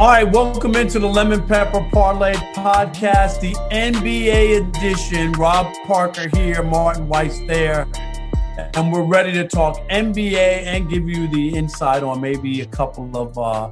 All 0.00 0.08
right, 0.08 0.24
welcome 0.24 0.76
into 0.76 0.98
the 0.98 1.06
Lemon 1.06 1.46
Pepper 1.46 1.86
Parlay 1.92 2.32
podcast, 2.54 3.38
the 3.42 3.52
NBA 3.70 4.66
edition. 4.66 5.32
Rob 5.32 5.70
Parker 5.86 6.34
here, 6.34 6.62
Martin 6.62 7.06
Weiss 7.06 7.38
there, 7.40 7.86
and 8.72 8.90
we're 8.90 9.04
ready 9.04 9.30
to 9.32 9.46
talk 9.46 9.76
NBA 9.90 10.62
and 10.64 10.88
give 10.88 11.06
you 11.06 11.28
the 11.28 11.54
insight 11.54 12.02
on 12.02 12.18
maybe 12.18 12.62
a 12.62 12.66
couple 12.66 13.14
of 13.14 13.36
uh, 13.36 13.70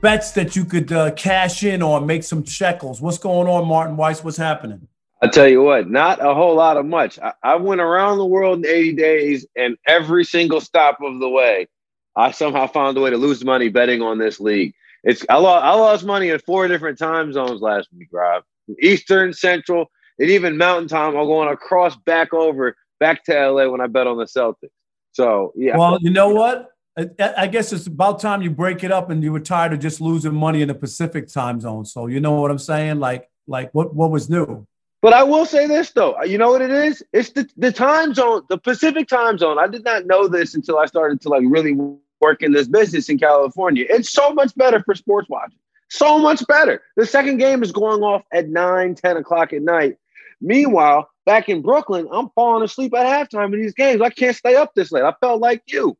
bets 0.00 0.30
that 0.30 0.54
you 0.54 0.64
could 0.64 0.92
uh, 0.92 1.10
cash 1.14 1.64
in 1.64 1.82
on, 1.82 2.06
make 2.06 2.22
some 2.22 2.44
shekels. 2.44 3.00
What's 3.00 3.18
going 3.18 3.48
on, 3.48 3.66
Martin 3.66 3.96
Weiss? 3.96 4.22
What's 4.22 4.36
happening? 4.36 4.86
I 5.20 5.26
tell 5.26 5.48
you 5.48 5.62
what, 5.62 5.90
not 5.90 6.24
a 6.24 6.32
whole 6.32 6.54
lot 6.54 6.76
of 6.76 6.86
much. 6.86 7.18
I, 7.18 7.32
I 7.42 7.56
went 7.56 7.80
around 7.80 8.18
the 8.18 8.24
world 8.24 8.64
in 8.64 8.66
80 8.66 8.92
days, 8.92 9.46
and 9.56 9.76
every 9.88 10.24
single 10.24 10.60
stop 10.60 10.98
of 11.02 11.18
the 11.18 11.28
way, 11.28 11.66
I 12.14 12.30
somehow 12.30 12.68
found 12.68 12.96
a 12.96 13.00
way 13.00 13.10
to 13.10 13.16
lose 13.16 13.44
money 13.44 13.68
betting 13.68 14.00
on 14.00 14.18
this 14.18 14.38
league. 14.38 14.74
It's 15.04 15.24
I 15.28 15.36
lost, 15.36 15.64
I 15.64 15.74
lost 15.74 16.04
money 16.04 16.30
in 16.30 16.38
four 16.40 16.66
different 16.66 16.98
time 16.98 17.32
zones 17.32 17.60
last 17.60 17.88
week, 17.96 18.08
Rob. 18.12 18.42
Eastern, 18.80 19.32
Central, 19.32 19.90
and 20.18 20.30
even 20.30 20.56
Mountain 20.56 20.88
Time. 20.88 21.16
I'm 21.16 21.26
going 21.26 21.48
across 21.50 21.96
back 21.96 22.32
over 22.32 22.76
back 22.98 23.24
to 23.24 23.50
LA 23.50 23.68
when 23.68 23.80
I 23.80 23.86
bet 23.86 24.06
on 24.06 24.16
the 24.16 24.24
Celtics. 24.24 24.70
So 25.12 25.52
yeah. 25.54 25.76
Well, 25.76 25.98
you 26.00 26.10
know 26.10 26.30
what? 26.30 26.70
I 27.18 27.48
guess 27.48 27.72
it's 27.72 27.88
about 27.88 28.20
time 28.20 28.40
you 28.40 28.50
break 28.50 28.84
it 28.84 28.92
up 28.92 29.10
and 29.10 29.22
you 29.22 29.32
were 29.32 29.40
tired 29.40 29.72
of 29.72 29.80
just 29.80 30.00
losing 30.00 30.32
money 30.32 30.62
in 30.62 30.68
the 30.68 30.74
Pacific 30.74 31.26
time 31.26 31.60
zone. 31.60 31.84
So 31.84 32.06
you 32.06 32.20
know 32.20 32.40
what 32.40 32.50
I'm 32.50 32.58
saying? 32.58 33.00
Like, 33.00 33.28
like 33.46 33.70
what 33.74 33.94
what 33.94 34.10
was 34.10 34.30
new? 34.30 34.66
But 35.02 35.12
I 35.12 35.22
will 35.22 35.44
say 35.44 35.66
this 35.66 35.90
though, 35.90 36.16
uh, 36.18 36.24
you 36.24 36.38
know 36.38 36.50
what 36.50 36.62
it 36.62 36.70
is? 36.70 37.04
It's 37.12 37.30
the, 37.30 37.46
the 37.58 37.70
time 37.72 38.14
zone, 38.14 38.42
the 38.48 38.56
Pacific 38.56 39.06
time 39.06 39.36
zone. 39.36 39.58
I 39.58 39.66
did 39.66 39.84
not 39.84 40.06
know 40.06 40.28
this 40.28 40.54
until 40.54 40.78
I 40.78 40.86
started 40.86 41.20
to 41.22 41.28
like 41.28 41.42
really 41.44 41.74
work 42.20 42.42
in 42.42 42.52
this 42.52 42.68
business 42.68 43.08
in 43.08 43.18
California. 43.18 43.86
It's 43.88 44.10
so 44.10 44.32
much 44.32 44.54
better 44.54 44.82
for 44.82 44.94
sports 44.94 45.28
watching. 45.28 45.58
So 45.90 46.18
much 46.18 46.46
better. 46.46 46.82
The 46.96 47.06
second 47.06 47.38
game 47.38 47.62
is 47.62 47.72
going 47.72 48.02
off 48.02 48.22
at 48.32 48.48
9, 48.48 48.94
10 48.94 49.16
o'clock 49.16 49.52
at 49.52 49.62
night. 49.62 49.96
Meanwhile, 50.40 51.08
back 51.26 51.48
in 51.48 51.62
Brooklyn, 51.62 52.08
I'm 52.10 52.30
falling 52.34 52.62
asleep 52.62 52.94
at 52.94 53.06
halftime 53.06 53.52
in 53.54 53.62
these 53.62 53.74
games. 53.74 54.00
I 54.00 54.10
can't 54.10 54.36
stay 54.36 54.56
up 54.56 54.72
this 54.74 54.92
late. 54.92 55.04
I 55.04 55.14
felt 55.20 55.40
like 55.40 55.62
you. 55.66 55.96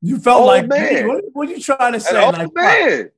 You 0.00 0.18
felt 0.18 0.40
old 0.40 0.48
like 0.48 0.66
man. 0.66 1.08
What, 1.08 1.24
what, 1.32 1.48
are 1.48 1.52
you 1.52 1.60
trying 1.60 1.92
to 1.92 2.00
say? 2.00 2.16
An 2.16 2.24
old 2.24 2.38
like, 2.38 2.54
man. 2.54 3.10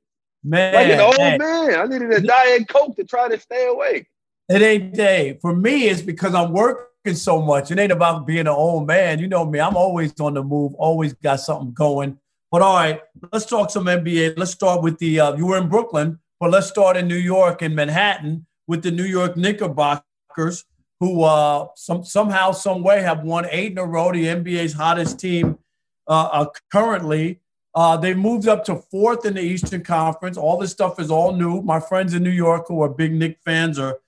Man. 0.43 0.73
Like 0.73 0.87
an 0.87 0.99
old 0.99 1.17
man. 1.17 1.39
man. 1.39 1.79
I 1.79 1.85
needed 1.85 2.11
a 2.11 2.21
diet 2.21 2.67
coke 2.67 2.95
to 2.97 3.03
try 3.03 3.27
to 3.27 3.39
stay 3.39 3.67
awake. 3.67 4.07
It 4.49 4.61
ain't 4.61 4.93
day. 4.93 5.39
For 5.41 5.55
me, 5.55 5.89
it's 5.89 6.01
because 6.01 6.35
I'm 6.35 6.51
working 6.51 6.85
so 7.13 7.41
much. 7.41 7.69
It 7.69 7.77
ain't 7.77 7.91
about 7.91 8.25
being 8.25 8.41
an 8.41 8.47
old 8.47 8.87
man. 8.87 9.19
You 9.19 9.27
know 9.27 9.45
me. 9.45 9.59
I'm 9.59 9.77
always 9.77 10.19
on 10.19 10.33
the 10.33 10.43
move, 10.43 10.73
always 10.75 11.13
got 11.13 11.39
something 11.39 11.73
going. 11.73 12.17
But 12.51 12.61
all 12.61 12.75
right, 12.75 13.01
let's 13.31 13.45
talk 13.45 13.69
some 13.69 13.85
NBA. 13.85 14.37
Let's 14.37 14.51
start 14.51 14.81
with 14.81 14.97
the, 14.97 15.19
uh, 15.19 15.35
you 15.35 15.45
were 15.45 15.57
in 15.57 15.67
Brooklyn, 15.67 16.19
but 16.39 16.51
let's 16.51 16.67
start 16.67 16.97
in 16.97 17.07
New 17.07 17.15
York 17.15 17.61
and 17.61 17.75
Manhattan 17.75 18.45
with 18.67 18.81
the 18.81 18.91
New 18.91 19.03
York 19.03 19.35
Knickerbockers, 19.35 20.63
who 20.99 21.23
uh, 21.23 21.67
some, 21.75 22.05
somehow, 22.05 22.51
some 22.51 22.81
way 22.81 23.01
have 23.01 23.23
won 23.23 23.45
eight 23.51 23.73
in 23.73 23.77
a 23.77 23.85
row, 23.85 24.11
the 24.11 24.25
NBA's 24.25 24.73
hottest 24.73 25.19
team 25.19 25.59
uh, 26.07 26.29
uh, 26.31 26.45
currently. 26.71 27.41
Uh, 27.73 27.97
they 27.97 28.13
moved 28.13 28.47
up 28.47 28.63
to 28.63 28.77
fourth 28.89 29.25
in 29.25 29.33
the 29.33 29.41
Eastern 29.41 29.83
Conference. 29.83 30.37
All 30.37 30.57
this 30.57 30.71
stuff 30.71 30.99
is 30.99 31.11
all 31.11 31.35
new. 31.35 31.61
My 31.61 31.81
friends 31.81 32.13
in 32.13 32.23
New 32.23 32.29
York 32.29 32.65
who 32.69 32.81
are 32.81 32.89
big 32.89 33.11
Knick 33.11 33.37
fans 33.43 33.77
are 33.77 33.99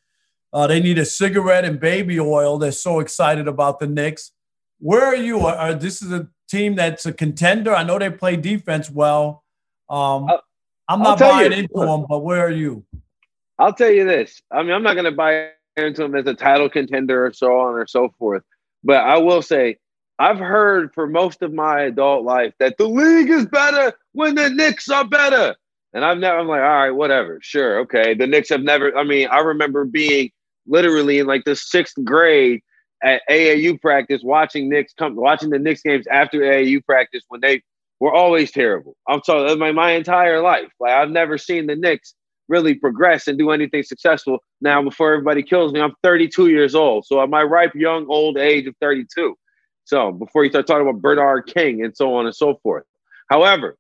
uh, 0.54 0.68
they 0.68 0.80
need 0.80 0.98
a 0.98 1.06
cigarette 1.06 1.66
and 1.66 1.80
baby 1.80 2.20
oil. 2.20 2.58
They're 2.58 2.72
so 2.72 3.00
excited 3.00 3.48
about 3.48 3.80
the 3.80 3.88
Knicks. 3.88 4.32
Where 4.80 5.06
are 5.06 5.16
you? 5.16 5.40
Are, 5.42 5.56
are, 5.56 5.74
this 5.74 6.02
is 6.02 6.12
a 6.12 6.28
team 6.50 6.76
that's 6.76 7.06
a 7.06 7.14
contender. 7.14 7.76
I 7.76 7.84
know 7.84 8.00
they 8.00 8.10
play 8.10 8.36
defense 8.36 8.90
well. 8.90 9.44
Um, 9.90 10.30
I'm 10.88 11.02
not 11.02 11.20
buying 11.20 11.52
you, 11.52 11.60
into 11.60 11.80
them, 11.80 12.06
but 12.08 12.20
where 12.20 12.46
are 12.46 12.52
you? 12.52 12.86
I'll 13.60 13.74
tell 13.74 13.92
you 13.92 14.06
this. 14.06 14.42
I 14.52 14.64
mean, 14.64 14.72
I'm 14.72 14.84
not 14.84 14.94
going 14.94 15.06
to 15.06 15.12
buy 15.12 15.50
into 15.76 16.02
them 16.04 16.16
as 16.16 16.26
a 16.28 16.34
title 16.34 16.70
contender 16.70 17.26
or 17.26 17.34
so 17.34 17.60
on 17.60 17.76
or 17.76 17.88
so 17.88 18.14
forth. 18.18 18.44
But 18.84 19.04
I 19.04 19.18
will 19.18 19.42
say, 19.42 19.78
I've 20.20 20.40
heard 20.40 20.94
for 20.94 21.08
most 21.08 21.42
of 21.42 21.54
my 21.54 21.82
adult 21.82 22.24
life 22.24 22.54
that 22.60 22.78
the 22.78 22.88
league 22.88 23.30
is 23.30 23.46
better 23.46 23.94
when 24.14 24.36
the 24.36 24.50
Knicks 24.50 24.90
are 24.90 25.06
better. 25.06 25.56
And 25.94 26.04
I've 26.04 26.18
never, 26.18 26.40
I'm 26.40 26.48
like, 26.48 26.62
all 26.62 26.68
right, 26.68 26.92
whatever, 26.92 27.40
sure, 27.42 27.80
okay. 27.82 28.14
The 28.14 28.28
Knicks 28.28 28.50
have 28.50 28.62
never, 28.62 28.96
I 28.98 29.04
mean, 29.04 29.28
I 29.30 29.40
remember 29.40 29.86
being 29.86 30.32
literally 30.68 31.20
in 31.20 31.28
like 31.28 31.44
the 31.46 31.56
sixth 31.56 31.96
grade 32.04 32.62
at 33.04 33.22
AAU 33.30 33.80
practice, 33.80 34.22
watching 34.24 34.70
Knicks 34.70 34.94
come, 34.98 35.16
watching 35.16 35.50
the 35.50 35.60
Knicks 35.60 35.82
games 35.82 36.08
after 36.08 36.40
AAU 36.40 36.84
practice 36.86 37.24
when 37.30 37.42
they 37.42 37.62
were 38.00 38.14
always 38.14 38.52
terrible. 38.52 38.96
I'm 39.08 39.22
talking 39.22 39.58
my 39.60 39.72
my 39.72 39.92
entire 39.92 40.42
life. 40.42 40.70
Like 40.80 40.94
I've 40.94 41.10
never 41.10 41.38
seen 41.38 41.68
the 41.68 41.76
Knicks 41.76 42.14
really 42.48 42.74
progress 42.74 43.28
and 43.28 43.38
do 43.38 43.52
anything 43.52 43.84
successful. 43.84 44.40
Now, 44.62 44.82
before 44.82 45.14
everybody 45.14 45.44
kills 45.44 45.74
me, 45.74 45.82
I'm 45.82 45.94
32 46.04 46.48
years 46.48 46.76
old, 46.76 47.06
so 47.06 47.22
at 47.22 47.30
my 47.30 47.44
ripe 47.44 47.76
young 47.76 48.06
old 48.08 48.38
age 48.38 48.68
of 48.68 48.76
32. 48.82 49.36
So 49.84 50.12
before 50.12 50.44
you 50.44 50.50
start 50.50 50.68
talking 50.68 50.88
about 50.88 51.02
Bernard 51.02 51.48
King 51.48 51.84
and 51.84 51.96
so 51.96 52.16
on 52.16 52.26
and 52.26 52.36
so 52.36 52.60
forth. 52.64 52.84
However, 53.30 53.78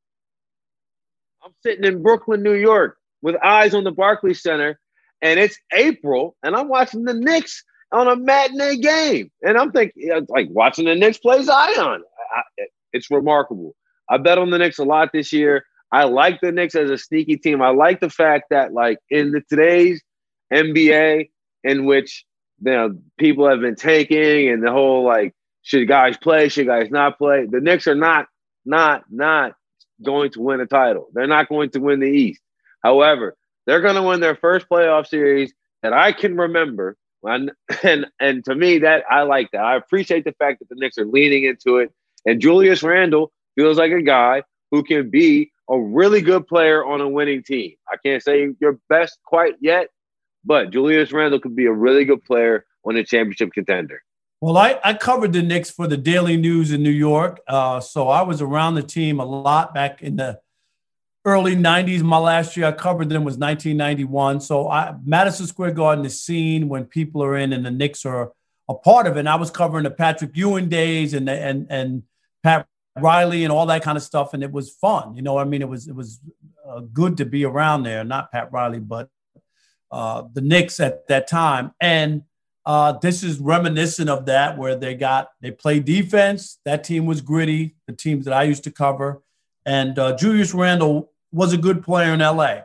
I'm 1.43 1.51
sitting 1.63 1.85
in 1.85 2.01
Brooklyn, 2.01 2.43
New 2.43 2.53
York, 2.53 2.97
with 3.21 3.35
eyes 3.43 3.73
on 3.73 3.83
the 3.83 3.91
Barclays 3.91 4.41
Center 4.41 4.79
and 5.21 5.39
it's 5.39 5.57
April, 5.73 6.35
and 6.43 6.55
I'm 6.55 6.67
watching 6.69 7.03
the 7.03 7.13
Knicks 7.13 7.63
on 7.91 8.07
a 8.07 8.15
matinee 8.15 8.77
game, 8.77 9.31
and 9.41 9.57
I'm 9.57 9.71
thinking 9.71 10.09
like 10.29 10.47
watching 10.51 10.85
the 10.85 10.95
Knicks 10.95 11.17
play 11.17 11.41
Zion. 11.43 12.03
I, 12.35 12.63
it's 12.93 13.09
remarkable. 13.09 13.75
I 14.09 14.17
bet 14.17 14.37
on 14.37 14.49
the 14.49 14.57
Knicks 14.57 14.79
a 14.79 14.83
lot 14.83 15.09
this 15.13 15.31
year. 15.33 15.65
I 15.91 16.03
like 16.03 16.41
the 16.41 16.51
Knicks 16.51 16.75
as 16.75 16.89
a 16.89 16.97
sneaky 16.97 17.37
team. 17.37 17.61
I 17.61 17.69
like 17.69 17.99
the 17.99 18.09
fact 18.09 18.45
that 18.49 18.73
like 18.73 18.97
in 19.09 19.31
the 19.31 19.41
today's 19.49 20.01
NBA, 20.53 21.29
in 21.63 21.85
which 21.85 22.25
you 22.61 22.71
know 22.71 22.97
people 23.17 23.47
have 23.49 23.61
been 23.61 23.75
taking 23.75 24.49
and 24.49 24.63
the 24.63 24.71
whole 24.71 25.05
like 25.05 25.33
should 25.61 25.87
guys 25.87 26.17
play, 26.17 26.49
should 26.49 26.67
guys 26.67 26.89
not 26.89 27.17
play? 27.17 27.45
The 27.49 27.61
Knicks 27.61 27.87
are 27.87 27.95
not 27.95 28.27
not 28.65 29.03
not 29.09 29.53
going 30.03 30.31
to 30.31 30.41
win 30.41 30.59
a 30.59 30.65
title. 30.65 31.07
They're 31.13 31.27
not 31.27 31.49
going 31.49 31.69
to 31.71 31.79
win 31.79 31.99
the 31.99 32.07
East. 32.07 32.41
However, 32.83 33.36
they're 33.67 33.81
going 33.81 33.95
to 33.95 34.01
win 34.01 34.21
their 34.21 34.35
first 34.35 34.67
playoff 34.67 35.05
series 35.05 35.53
that 35.83 35.93
I 35.93 36.11
can 36.13 36.35
remember. 36.35 36.97
And, 37.23 37.51
and 37.83 38.07
and 38.19 38.43
to 38.45 38.55
me, 38.55 38.79
that 38.79 39.03
I 39.11 39.23
like 39.23 39.51
that. 39.51 39.61
I 39.61 39.75
appreciate 39.75 40.23
the 40.23 40.31
fact 40.31 40.59
that 40.59 40.69
the 40.69 40.75
Knicks 40.75 40.97
are 40.97 41.05
leaning 41.05 41.43
into 41.43 41.77
it. 41.77 41.91
And 42.25 42.41
Julius 42.41 42.81
Randle 42.81 43.31
feels 43.55 43.77
like 43.77 43.91
a 43.91 44.01
guy 44.01 44.43
who 44.71 44.83
can 44.83 45.09
be 45.09 45.51
a 45.69 45.79
really 45.79 46.21
good 46.21 46.47
player 46.47 46.85
on 46.85 47.01
a 47.01 47.09
winning 47.09 47.43
team. 47.43 47.73
I 47.91 47.97
can't 48.03 48.23
say 48.23 48.49
your 48.59 48.79
best 48.89 49.19
quite 49.25 49.55
yet, 49.59 49.89
but 50.45 50.71
Julius 50.71 51.11
Randle 51.11 51.39
could 51.39 51.55
be 51.55 51.65
a 51.65 51.71
really 51.71 52.05
good 52.05 52.23
player 52.23 52.65
on 52.85 52.95
a 52.95 53.03
championship 53.03 53.51
contender. 53.51 54.01
Well, 54.39 54.55
I, 54.55 54.79
I 54.83 54.93
covered 54.93 55.33
the 55.33 55.41
Knicks 55.41 55.71
for 55.71 55.87
the 55.87 55.97
Daily 55.97 56.37
News 56.37 56.71
in 56.71 56.83
New 56.83 56.91
York. 56.91 57.41
Uh, 57.47 57.79
so 57.79 58.07
I 58.07 58.21
was 58.21 58.41
around 58.41 58.75
the 58.75 58.83
team 58.83 59.19
a 59.19 59.25
lot 59.25 59.73
back 59.73 60.01
in 60.01 60.15
the 60.15 60.39
early 61.27 61.57
90s. 61.57 62.01
My 62.01 62.17
last 62.17 62.55
year 62.55 62.67
I 62.67 62.71
covered 62.71 63.09
them 63.09 63.25
was 63.25 63.37
1991. 63.37 64.39
So 64.39 64.69
I, 64.69 64.95
Madison 65.03 65.45
Square 65.45 65.71
Garden 65.71 66.05
is 66.05 66.23
seen 66.23 66.69
when 66.69 66.85
people 66.85 67.21
are 67.21 67.35
in 67.35 67.51
and 67.51 67.65
the 67.65 67.69
Knicks 67.69 68.05
are 68.05 68.31
a 68.69 68.73
part 68.73 69.07
of 69.07 69.17
it. 69.17 69.19
And 69.19 69.29
I 69.29 69.35
was 69.35 69.51
covering 69.51 69.83
the 69.83 69.91
Patrick 69.91 70.31
Ewing 70.35 70.69
days 70.69 71.13
and 71.13 71.29
and 71.29 71.67
and 71.69 72.03
Pat 72.43 72.65
Riley 72.97 73.43
and 73.43 73.51
all 73.51 73.65
that 73.65 73.83
kind 73.83 73.97
of 73.97 74.03
stuff, 74.03 74.33
and 74.33 74.41
it 74.41 74.51
was 74.51 74.71
fun. 74.71 75.15
You 75.15 75.21
know, 75.21 75.37
I 75.37 75.43
mean, 75.43 75.61
it 75.61 75.67
was 75.67 75.89
it 75.89 75.95
was 75.95 76.21
uh, 76.67 76.79
good 76.93 77.17
to 77.17 77.25
be 77.25 77.43
around 77.43 77.83
there. 77.83 78.05
Not 78.05 78.31
Pat 78.31 78.51
Riley, 78.53 78.79
but 78.79 79.09
uh, 79.91 80.23
the 80.33 80.41
Knicks 80.41 80.79
at 80.79 81.07
that 81.07 81.27
time. 81.27 81.71
And 81.81 82.23
uh, 82.65 82.93
this 82.93 83.21
is 83.21 83.37
reminiscent 83.39 84.09
of 84.09 84.27
that, 84.27 84.57
where 84.57 84.75
they 84.77 84.95
got 84.95 85.31
they 85.41 85.51
play 85.51 85.81
defense. 85.81 86.59
That 86.63 86.85
team 86.85 87.05
was 87.05 87.19
gritty. 87.19 87.75
The 87.85 87.93
teams 87.93 88.23
that 88.25 88.33
I 88.33 88.43
used 88.43 88.63
to 88.63 88.71
cover, 88.71 89.21
and 89.65 89.99
uh, 89.99 90.15
Julius 90.15 90.53
Randle 90.53 91.11
was 91.31 91.53
a 91.53 91.57
good 91.57 91.83
player 91.83 92.13
in 92.13 92.19
LA. 92.19 92.61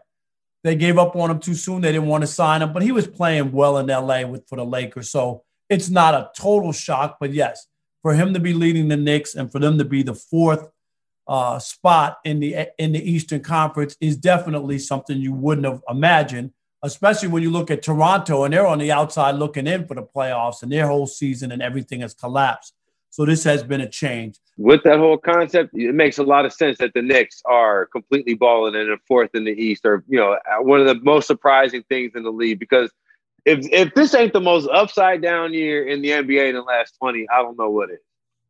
They 0.65 0.77
gave 0.77 0.99
up 0.99 1.17
on 1.17 1.31
him 1.31 1.41
too 1.41 1.55
soon. 1.55 1.83
They 1.83 1.93
didn't 1.93 2.09
want 2.09 2.23
to 2.23 2.29
sign 2.29 2.63
him, 2.63 2.73
but 2.73 2.83
he 2.83 2.93
was 2.93 3.07
playing 3.07 3.53
well 3.53 3.79
in 3.79 3.87
LA 3.87 4.25
with 4.25 4.49
for 4.49 4.57
the 4.57 4.65
Lakers. 4.65 5.11
So 5.11 5.43
it's 5.69 5.91
not 5.91 6.15
a 6.15 6.31
total 6.37 6.73
shock, 6.73 7.17
but 7.19 7.33
yes, 7.33 7.67
for 8.03 8.15
him 8.15 8.35
to 8.35 8.41
be 8.41 8.55
leading 8.55 8.89
the 8.89 8.97
Knicks 8.97 9.35
and 9.35 9.51
for 9.51 9.59
them 9.59 9.79
to 9.79 9.85
be 9.85 10.03
the 10.03 10.15
fourth 10.15 10.69
uh, 11.27 11.59
spot 11.59 12.19
in 12.25 12.41
the 12.41 12.69
in 12.79 12.93
the 12.93 13.11
Eastern 13.11 13.41
Conference 13.41 13.97
is 14.01 14.17
definitely 14.17 14.79
something 14.79 15.19
you 15.19 15.33
wouldn't 15.33 15.67
have 15.67 15.83
imagined, 15.89 16.53
especially 16.83 17.29
when 17.29 17.43
you 17.43 17.51
look 17.51 17.71
at 17.71 17.83
Toronto 17.83 18.45
and 18.45 18.53
they're 18.53 18.67
on 18.67 18.79
the 18.79 18.93
outside 18.93 19.37
looking 19.37 19.67
in 19.67 19.87
for 19.87 19.95
the 19.95 20.03
playoffs 20.03 20.63
and 20.63 20.71
their 20.71 20.87
whole 20.87 21.07
season 21.07 21.53
and 21.53 21.63
everything 21.63 22.01
has 22.01 22.15
collapsed. 22.15 22.75
So 23.13 23.27
this 23.27 23.45
has 23.45 23.63
been 23.63 23.83
a 23.83 23.89
change. 23.89 24.39
With 24.57 24.85
that 24.85 24.99
whole 24.99 25.19
concept, 25.19 25.75
it 25.75 25.95
makes 25.95 26.17
a 26.17 26.23
lot 26.23 26.47
of 26.47 26.53
sense 26.53 26.79
that 26.79 26.95
the 26.95 27.03
Knicks 27.03 27.43
are 27.45 27.85
completely 27.85 28.33
balling 28.33 28.75
in 28.75 28.91
a 28.91 28.97
fourth 29.07 29.35
in 29.35 29.45
the 29.45 29.51
East, 29.51 29.85
or 29.85 30.03
you 30.09 30.19
know, 30.19 30.39
one 30.61 30.81
of 30.81 30.87
the 30.87 30.95
most 31.05 31.27
surprising 31.27 31.83
things 31.91 32.13
in 32.15 32.23
the 32.23 32.31
league. 32.31 32.59
Because 32.59 32.91
if 33.45 33.59
if 33.71 33.93
this 33.95 34.15
ain't 34.15 34.33
the 34.33 34.41
most 34.41 34.67
upside 34.73 35.21
down 35.21 35.53
year 35.53 35.87
in 35.87 36.01
the 36.01 36.09
NBA 36.09 36.49
in 36.49 36.55
the 36.55 36.63
last 36.63 36.95
twenty, 36.99 37.27
I 37.29 37.43
don't 37.43 37.59
know 37.59 37.69
what 37.69 37.91
is. 37.91 37.99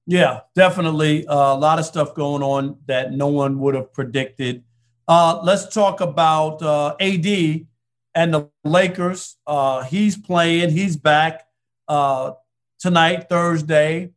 Yeah, 0.07 0.41
definitely 0.55 1.27
uh, 1.27 1.35
a 1.35 1.59
lot 1.59 1.81
of 1.81 1.85
stuff 1.85 2.15
going 2.15 2.45
on 2.45 2.77
that 2.87 3.13
no 3.13 3.27
one 3.27 3.59
would 3.59 3.75
have 3.75 3.93
predicted. 3.93 4.63
Uh, 5.09 5.41
let's 5.43 5.75
talk 5.75 6.01
about 6.01 6.63
uh, 6.63 6.95
AD 7.01 7.67
and 8.15 8.33
the 8.33 8.49
Lakers. 8.63 9.39
Uh, 9.45 9.83
he's 9.83 10.17
playing. 10.17 10.71
He's 10.71 10.97
back 10.97 11.49
uh, 11.89 12.35
tonight, 12.79 13.29
Thursday, 13.29 14.13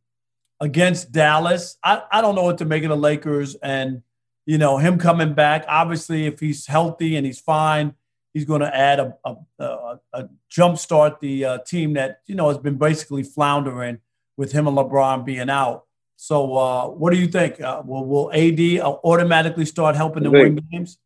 against 0.59 1.11
Dallas. 1.11 1.77
I, 1.83 2.03
I 2.11 2.21
don't 2.21 2.35
know 2.35 2.43
what 2.43 2.57
to 2.59 2.65
make 2.65 2.83
of 2.83 2.89
the 2.89 2.97
Lakers 2.97 3.55
and 3.55 4.01
you 4.45 4.57
know 4.57 4.77
him 4.77 4.97
coming 4.97 5.33
back. 5.33 5.65
Obviously, 5.67 6.25
if 6.25 6.39
he's 6.39 6.67
healthy 6.67 7.15
and 7.15 7.25
he's 7.25 7.39
fine, 7.39 7.95
he's 8.33 8.45
going 8.45 8.61
to 8.61 8.75
add 8.75 8.99
a, 8.99 9.17
a, 9.25 9.35
a, 9.59 9.99
a 10.13 10.29
jump 10.49 10.77
start 10.77 11.19
the 11.19 11.45
uh, 11.45 11.57
team 11.59 11.93
that 11.93 12.21
you 12.27 12.35
know 12.35 12.47
has 12.49 12.57
been 12.57 12.77
basically 12.77 13.23
floundering 13.23 13.99
with 14.37 14.51
him 14.51 14.67
and 14.67 14.77
LeBron 14.77 15.25
being 15.25 15.49
out. 15.49 15.85
So, 16.17 16.55
uh, 16.55 16.87
what 16.87 17.11
do 17.11 17.19
you 17.19 17.27
think? 17.27 17.59
Uh, 17.59 17.81
will, 17.85 18.05
will 18.05 18.31
AD 18.31 18.79
automatically 19.03 19.65
start 19.65 19.95
helping 19.95 20.23
them 20.23 20.31
win 20.31 20.59
games? 20.71 20.97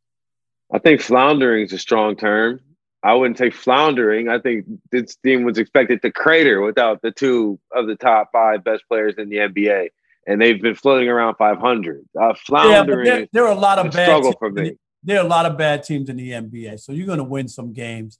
I 0.72 0.78
think 0.78 1.02
floundering 1.02 1.66
is 1.66 1.74
a 1.74 1.80
strong 1.80 2.16
term. 2.16 2.62
I 3.01 3.13
wouldn't 3.13 3.38
say 3.38 3.50
floundering. 3.50 4.28
I 4.28 4.40
think 4.40 4.66
this 4.92 5.16
team 5.18 5.44
was 5.44 5.57
expected 5.57 6.01
to 6.01 6.12
crater 6.12 6.62
without 6.62 7.01
the 7.01 7.12
two 7.12 7.60
of 7.72 7.88
the 7.88 7.96
top 7.96 8.30
five 8.31 8.63
best 8.63 8.84
players 8.90 9.16
in 9.18 9.30
the 9.30 9.38
NBA, 9.38 9.90
and 10.28 10.42
they've 10.42 10.62
been 10.62 10.75
floating 10.75 11.07
around 11.07 11.36
500. 11.36 12.06
Uh, 12.19 12.34
floundering. 12.46 13.06
Yeah, 13.06 13.13
there, 13.13 13.28
there, 13.31 13.46
are 13.46 13.54
a 13.54 13.60
lot 13.60 13.80
of 13.80 13.94
bad 13.94 14.06
struggle 14.06 14.34
for 14.38 14.50
me. 14.51 14.74
There 15.04 15.18
are 15.18 15.25
a 15.25 15.30
lot 15.30 15.46
of 15.46 15.57
bad 15.57 15.84
teams 15.84 16.10
in 16.10 16.18
the 16.18 16.31
NBA, 16.31 16.80
so 16.81 16.92
you're 16.92 17.07
going 17.07 17.19
to 17.19 17.24
win 17.24 17.48
some 17.48 17.72
games. 17.72 18.19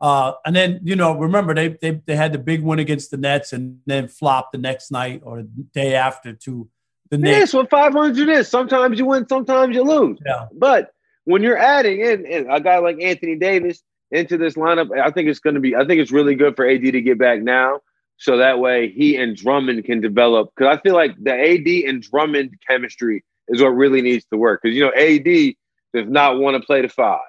Uh, 0.00 0.32
and 0.46 0.56
then 0.56 0.80
you 0.82 0.96
know, 0.96 1.14
remember 1.18 1.54
they, 1.54 1.68
they 1.68 2.00
they 2.06 2.16
had 2.16 2.32
the 2.32 2.38
big 2.38 2.62
win 2.62 2.78
against 2.78 3.10
the 3.10 3.18
Nets, 3.18 3.52
and 3.52 3.80
then 3.84 4.08
flopped 4.08 4.52
the 4.52 4.58
next 4.58 4.90
night 4.90 5.20
or 5.24 5.42
the 5.42 5.66
day 5.74 5.94
after 5.94 6.32
to 6.32 6.70
the 7.10 7.18
Knicks. 7.18 7.38
Yes, 7.38 7.54
what 7.54 7.68
500 7.68 8.28
is. 8.30 8.48
Sometimes 8.48 8.98
you 8.98 9.04
win, 9.04 9.28
sometimes 9.28 9.76
you 9.76 9.82
lose. 9.82 10.18
Yeah. 10.24 10.46
But 10.54 10.94
when 11.24 11.42
you're 11.42 11.58
adding 11.58 12.00
in, 12.00 12.24
in 12.24 12.50
a 12.50 12.60
guy 12.60 12.78
like 12.78 13.00
Anthony 13.00 13.36
Davis 13.36 13.82
into 14.10 14.36
this 14.36 14.54
lineup, 14.54 14.96
I 14.98 15.10
think 15.10 15.28
it's 15.28 15.38
going 15.38 15.54
to 15.54 15.60
be. 15.60 15.76
I 15.76 15.84
think 15.84 16.00
it's 16.00 16.10
really 16.10 16.34
good 16.34 16.56
for 16.56 16.68
AD 16.68 16.82
to 16.82 17.00
get 17.00 17.18
back 17.18 17.40
now, 17.42 17.80
so 18.16 18.38
that 18.38 18.58
way 18.58 18.90
he 18.90 19.16
and 19.16 19.36
Drummond 19.36 19.84
can 19.84 20.00
develop. 20.00 20.50
Because 20.54 20.76
I 20.76 20.80
feel 20.80 20.94
like 20.94 21.16
the 21.22 21.32
AD 21.32 21.88
and 21.88 22.02
Drummond 22.02 22.58
chemistry 22.66 23.24
is 23.48 23.62
what 23.62 23.68
really 23.68 24.02
needs 24.02 24.24
to 24.26 24.36
work. 24.36 24.60
Because 24.62 24.76
you 24.76 24.82
know, 24.82 24.92
AD 24.92 25.54
does 25.92 26.10
not 26.10 26.38
want 26.38 26.60
to 26.60 26.66
play 26.66 26.82
the 26.82 26.88
five. 26.88 27.20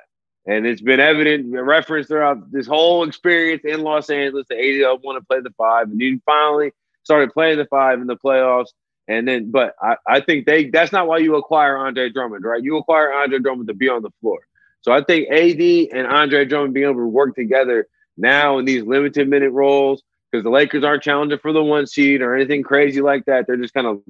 And 0.48 0.66
it's 0.66 0.82
been 0.82 1.00
evident, 1.00 1.54
referenced 1.54 2.10
throughout 2.10 2.52
this 2.52 2.66
whole 2.66 3.04
experience 3.08 3.62
in 3.64 3.82
Los 3.82 4.10
Angeles. 4.10 4.48
The 4.50 4.58
80 4.58 4.84
want 5.04 5.22
to 5.22 5.26
play 5.26 5.40
the 5.40 5.54
five, 5.56 5.90
and 5.90 6.02
he 6.02 6.20
finally 6.26 6.72
started 7.04 7.32
playing 7.32 7.58
the 7.58 7.66
five 7.66 8.02
in 8.02 8.08
the 8.08 8.18
playoffs. 8.18 8.70
And 9.08 9.28
then, 9.28 9.52
but 9.52 9.76
I, 9.82 9.98
I 10.08 10.20
think 10.22 10.46
they 10.46 10.70
that's 10.70 10.92
not 10.92 11.08
why 11.08 11.18
you 11.18 11.36
acquire 11.36 11.78
Andre 11.78 12.10
Drummond, 12.10 12.44
right? 12.44 12.64
You 12.64 12.78
acquire 12.78 13.14
Andre 13.14 13.40
Drummond 13.40 13.68
to 13.68 13.74
be 13.74 13.90
on 13.90 14.02
the 14.02 14.12
floor. 14.20 14.40
So 14.82 14.92
I 14.92 15.04
think 15.04 15.30
AD 15.30 15.98
and 15.98 16.08
Andre 16.08 16.46
Drummond 16.46 16.74
being 16.74 16.86
able 16.86 17.02
to 17.02 17.08
work 17.08 17.36
together 17.36 17.88
now 18.18 18.58
in 18.58 18.66
these 18.66 18.84
limited 18.84 19.30
minute 19.30 19.52
roles, 19.52 20.04
because 20.32 20.44
the 20.44 20.50
Lakers 20.50 20.84
aren't 20.84 21.04
challenging 21.04 21.40
for 21.40 21.54
the 21.54 21.64
one 21.64 21.88
seed 21.88 22.22
or 22.22 22.36
anything 22.36 22.64
crazy 22.64 23.02
like 23.02 23.26
that. 23.26 23.46
They're 23.48 23.58
just 23.58 23.74
kind 23.74 23.88
of 23.88 24.02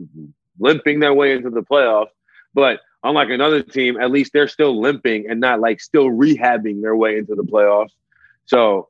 limping 0.59 1.00
their 1.00 1.13
way 1.13 1.33
into 1.33 1.50
the 1.50 1.62
playoffs. 1.62 2.09
But 2.53 2.81
unlike 3.03 3.29
another 3.29 3.63
team, 3.63 4.00
at 4.00 4.12
least 4.12 4.31
they're 4.33 4.47
still 4.47 4.79
limping 4.79 5.29
and 5.29 5.39
not 5.39 5.59
like 5.59 5.81
still 5.81 6.06
rehabbing 6.06 6.81
their 6.81 6.95
way 6.95 7.17
into 7.17 7.35
the 7.35 7.44
playoffs. 7.44 7.91
So 8.45 8.89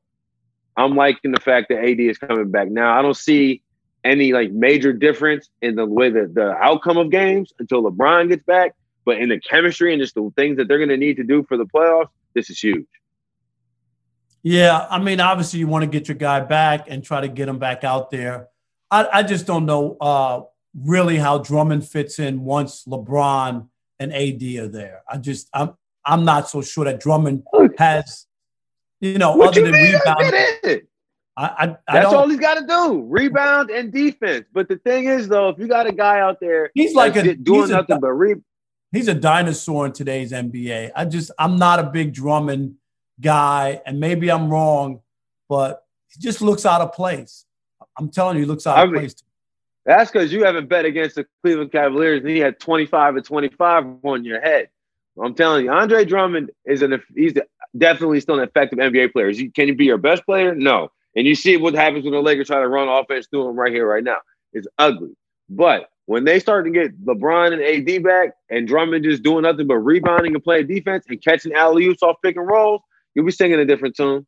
I'm 0.75 0.95
liking 0.95 1.31
the 1.31 1.39
fact 1.39 1.69
that 1.69 1.84
AD 1.84 2.00
is 2.00 2.18
coming 2.18 2.51
back 2.51 2.69
now. 2.69 2.98
I 2.98 3.01
don't 3.01 3.16
see 3.16 3.63
any 4.04 4.34
like 4.34 4.51
major 4.51 4.94
difference 4.94 5.48
in 5.62 5.75
the 5.75 5.86
way 5.86 6.10
that 6.10 6.34
the 6.34 6.51
outcome 6.51 6.98
of 6.98 7.12
games 7.12 7.54
until 7.60 7.84
LeBron 7.84 8.30
gets 8.30 8.44
back, 8.44 8.75
but 9.06 9.18
in 9.18 9.30
the 9.30 9.39
chemistry 9.39 9.94
and 9.94 10.01
just 10.01 10.15
the 10.15 10.31
things 10.36 10.57
that 10.57 10.68
they're 10.68 10.77
going 10.77 10.89
to 10.89 10.98
need 10.98 11.18
to 11.18 11.24
do 11.24 11.44
for 11.44 11.57
the 11.57 11.65
playoffs, 11.65 12.09
this 12.33 12.50
is 12.50 12.59
huge. 12.59 12.86
Yeah, 14.44 14.88
I 14.89 15.00
mean, 15.00 15.19
obviously 15.19 15.59
you 15.59 15.68
want 15.68 15.83
to 15.83 15.89
get 15.89 16.07
your 16.07 16.18
guy 16.18 16.39
back 16.39 16.89
and 16.89 17.03
try 17.03 17.21
to 17.21 17.27
get 17.27 17.48
him 17.48 17.59
back 17.59 17.83
out 17.83 18.09
there. 18.09 18.48
I, 18.89 19.07
I 19.13 19.24
just 19.24 19.45
don't 19.45 19.65
know 19.65 19.98
uh, 20.01 20.42
really 20.75 21.18
how 21.18 21.38
Drummond 21.38 21.88
fits 21.88 22.19
in 22.19 22.44
once 22.44 22.86
LeBron 22.86 23.68
and 24.00 24.13
AD 24.13 24.42
are 24.59 24.68
there. 24.68 25.01
I 25.07 25.18
just 25.18 25.48
I'm 25.53 25.75
I'm 26.03 26.25
not 26.25 26.50
so 26.50 26.62
sure 26.62 26.86
that 26.86 27.00
Drummond 27.00 27.44
has, 27.77 28.25
you 29.00 29.19
know, 29.19 29.36
what 29.36 29.50
other 29.50 29.59
you 29.59 29.71
than 29.71 29.74
rebound. 29.74 30.81
I, 31.38 31.44
I, 31.48 31.77
I 31.88 31.94
That's 31.94 32.13
all 32.13 32.27
he's 32.27 32.39
got 32.39 32.56
to 32.56 32.68
do: 32.68 33.06
rebound 33.07 33.69
and 33.69 33.92
defense. 33.92 34.45
But 34.51 34.68
the 34.68 34.77
thing 34.77 35.06
is, 35.06 35.27
though, 35.27 35.50
if 35.50 35.59
you 35.59 35.68
got 35.68 35.88
a 35.88 35.94
guy 35.94 36.19
out 36.19 36.39
there, 36.39 36.71
he's 36.74 36.94
like 36.94 37.15
a, 37.15 37.36
doing 37.36 37.62
he's 37.62 37.69
nothing 37.69 37.98
a, 37.98 38.00
but 38.00 38.12
re. 38.12 38.36
He's 38.91 39.07
a 39.07 39.13
dinosaur 39.13 39.85
in 39.85 39.93
today's 39.93 40.31
NBA. 40.31 40.91
I 40.95 41.05
just 41.05 41.31
I'm 41.39 41.57
not 41.57 41.79
a 41.79 41.83
big 41.83 42.13
Drummond 42.13 42.75
guy, 43.19 43.81
and 43.85 43.99
maybe 43.99 44.29
I'm 44.29 44.49
wrong, 44.49 45.01
but 45.47 45.85
he 46.09 46.19
just 46.19 46.41
looks 46.41 46.65
out 46.65 46.81
of 46.81 46.93
place. 46.93 47.45
I'm 47.97 48.09
telling 48.09 48.38
you, 48.38 48.43
he 48.43 48.47
looks 48.47 48.67
out 48.67 48.77
I 48.77 48.83
of 48.83 48.91
mean, 48.91 49.01
place. 49.01 49.15
That's 49.85 50.11
because 50.11 50.31
you 50.31 50.43
haven't 50.43 50.69
bet 50.69 50.85
against 50.85 51.15
the 51.15 51.25
Cleveland 51.41 51.71
Cavaliers 51.71 52.21
and 52.21 52.29
he 52.29 52.39
had 52.39 52.59
25 52.59 53.15
and 53.15 53.25
25 53.25 53.85
on 54.03 54.23
your 54.23 54.39
head. 54.39 54.69
I'm 55.21 55.33
telling 55.33 55.65
you, 55.65 55.71
Andre 55.71 56.05
Drummond 56.05 56.51
is 56.65 56.81
an 56.81 57.01
he's 57.15 57.33
definitely 57.77 58.19
still 58.19 58.39
an 58.39 58.47
effective 58.47 58.79
NBA 58.79 59.13
player. 59.13 59.33
Can 59.33 59.67
he 59.67 59.71
be 59.71 59.85
your 59.85 59.97
best 59.97 60.25
player? 60.25 60.55
No. 60.55 60.91
And 61.15 61.27
you 61.27 61.35
see 61.35 61.57
what 61.57 61.73
happens 61.73 62.03
when 62.03 62.13
the 62.13 62.21
Lakers 62.21 62.47
try 62.47 62.59
to 62.59 62.67
run 62.67 62.88
offense 62.88 63.27
through 63.27 63.49
him 63.49 63.55
right 63.55 63.73
here, 63.73 63.88
right 63.88 64.03
now. 64.03 64.17
It's 64.53 64.67
ugly. 64.77 65.15
But 65.49 65.89
when 66.12 66.25
they 66.25 66.42
start 66.42 66.66
to 66.66 66.72
get 66.72 67.06
LeBron 67.06 67.54
and 67.54 67.62
AD 67.62 68.04
back 68.04 68.34
and 68.50 68.68
Drummond 68.68 69.06
just 69.06 69.24
doing 69.24 69.44
nothing 69.44 69.66
but 69.66 69.78
rebounding 69.78 70.34
and 70.36 70.44
playing 70.44 70.68
defense 70.68 71.06
and 71.08 71.24
catching 71.24 71.54
alley 71.54 71.86
oops 71.86 72.04
off 72.04 72.18
pick 72.22 72.36
and 72.36 72.46
rolls, 72.46 72.81
you'll 73.16 73.25
be 73.25 73.31
singing 73.31 73.60
a 73.60 73.66
different 73.66 73.96
tune. 73.96 74.28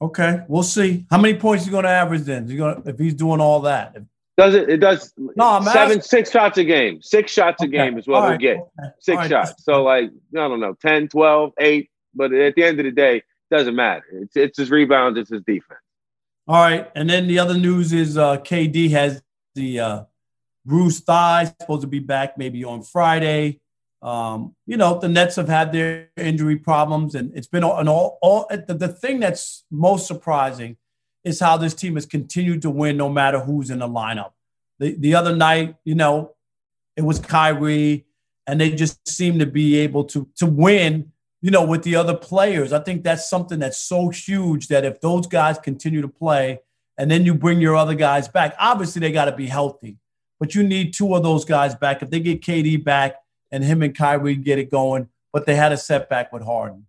Okay, 0.00 0.44
we'll 0.46 0.62
see. 0.62 1.06
How 1.10 1.18
many 1.18 1.36
points 1.36 1.66
you 1.66 1.72
going 1.72 1.82
to 1.82 1.90
average 1.90 2.22
then? 2.22 2.48
You 2.48 2.58
going 2.58 2.82
if 2.86 2.96
he's 2.96 3.14
doing 3.14 3.40
all 3.40 3.58
that? 3.62 3.96
Does 4.38 4.54
it? 4.54 4.70
It 4.70 4.76
does. 4.76 5.12
No, 5.18 5.48
I'm 5.48 5.64
seven, 5.64 5.98
asking. 5.98 6.02
six 6.02 6.30
shots 6.30 6.58
a 6.58 6.64
game. 6.64 7.02
Six 7.02 7.32
shots 7.32 7.60
okay. 7.60 7.66
a 7.66 7.70
game 7.70 7.98
is 7.98 8.06
what 8.06 8.30
we 8.30 8.38
get. 8.38 8.58
Okay. 8.58 8.90
Six 9.00 9.16
right. 9.16 9.28
shots. 9.30 9.64
So 9.64 9.82
like, 9.82 10.10
I 10.32 10.36
don't 10.36 10.60
know, 10.60 10.74
10, 10.80 11.08
12, 11.08 11.52
8. 11.58 11.90
But 12.14 12.32
at 12.32 12.54
the 12.54 12.62
end 12.62 12.78
of 12.78 12.84
the 12.84 12.92
day, 12.92 13.16
it 13.16 13.24
doesn't 13.50 13.74
matter. 13.74 14.04
It's 14.12 14.36
it's 14.36 14.58
his 14.58 14.70
rebounds, 14.70 15.18
it's 15.18 15.30
his 15.30 15.42
defense. 15.42 15.80
All 16.46 16.62
right. 16.62 16.88
And 16.94 17.10
then 17.10 17.26
the 17.26 17.40
other 17.40 17.58
news 17.58 17.92
is 17.92 18.16
uh, 18.16 18.36
KD 18.38 18.90
has 18.90 19.22
the 19.56 19.80
uh, 19.80 20.04
bruised 20.70 21.04
thigh, 21.04 21.52
supposed 21.60 21.82
to 21.82 21.88
be 21.88 21.98
back 21.98 22.38
maybe 22.38 22.62
on 22.64 22.82
Friday. 22.82 23.60
Um, 24.02 24.54
you 24.66 24.76
know, 24.78 24.98
the 24.98 25.08
Nets 25.08 25.36
have 25.36 25.48
had 25.48 25.72
their 25.72 26.08
injury 26.16 26.56
problems, 26.56 27.14
and 27.14 27.32
it's 27.36 27.48
been 27.48 27.64
an 27.64 27.88
all, 27.88 28.18
all 28.22 28.46
the, 28.48 28.72
the 28.72 28.88
thing 28.88 29.20
that's 29.20 29.64
most 29.70 30.06
surprising 30.06 30.76
is 31.22 31.40
how 31.40 31.58
this 31.58 31.74
team 31.74 31.96
has 31.96 32.06
continued 32.06 32.62
to 32.62 32.70
win 32.70 32.96
no 32.96 33.10
matter 33.10 33.40
who's 33.40 33.68
in 33.68 33.80
the 33.80 33.88
lineup. 33.88 34.30
The, 34.78 34.94
the 34.94 35.14
other 35.14 35.36
night, 35.36 35.74
you 35.84 35.94
know, 35.94 36.34
it 36.96 37.02
was 37.02 37.18
Kyrie, 37.18 38.06
and 38.46 38.58
they 38.60 38.70
just 38.70 39.06
seem 39.06 39.38
to 39.38 39.46
be 39.46 39.76
able 39.78 40.04
to, 40.04 40.28
to 40.36 40.46
win, 40.46 41.12
you 41.42 41.50
know, 41.50 41.64
with 41.64 41.82
the 41.82 41.96
other 41.96 42.16
players. 42.16 42.72
I 42.72 42.78
think 42.78 43.04
that's 43.04 43.28
something 43.28 43.58
that's 43.58 43.78
so 43.78 44.08
huge 44.08 44.68
that 44.68 44.84
if 44.84 45.00
those 45.00 45.26
guys 45.26 45.58
continue 45.58 46.00
to 46.00 46.08
play 46.08 46.60
and 46.96 47.10
then 47.10 47.26
you 47.26 47.34
bring 47.34 47.60
your 47.60 47.76
other 47.76 47.94
guys 47.94 48.28
back, 48.28 48.54
obviously 48.58 49.00
they 49.00 49.12
got 49.12 49.26
to 49.26 49.36
be 49.36 49.46
healthy, 49.46 49.98
but 50.40 50.54
you 50.54 50.62
need 50.62 50.94
two 50.94 51.14
of 51.14 51.22
those 51.22 51.44
guys 51.44 51.74
back. 51.74 52.02
If 52.02 52.10
they 52.10 52.18
get 52.18 52.40
KD 52.40 52.82
back 52.82 53.16
and 53.52 53.62
him 53.62 53.82
and 53.82 53.94
Kyrie 53.94 54.34
get 54.34 54.58
it 54.58 54.70
going, 54.70 55.08
but 55.32 55.46
they 55.46 55.54
had 55.54 55.70
a 55.70 55.76
setback 55.76 56.32
with 56.32 56.42
Harden. 56.42 56.86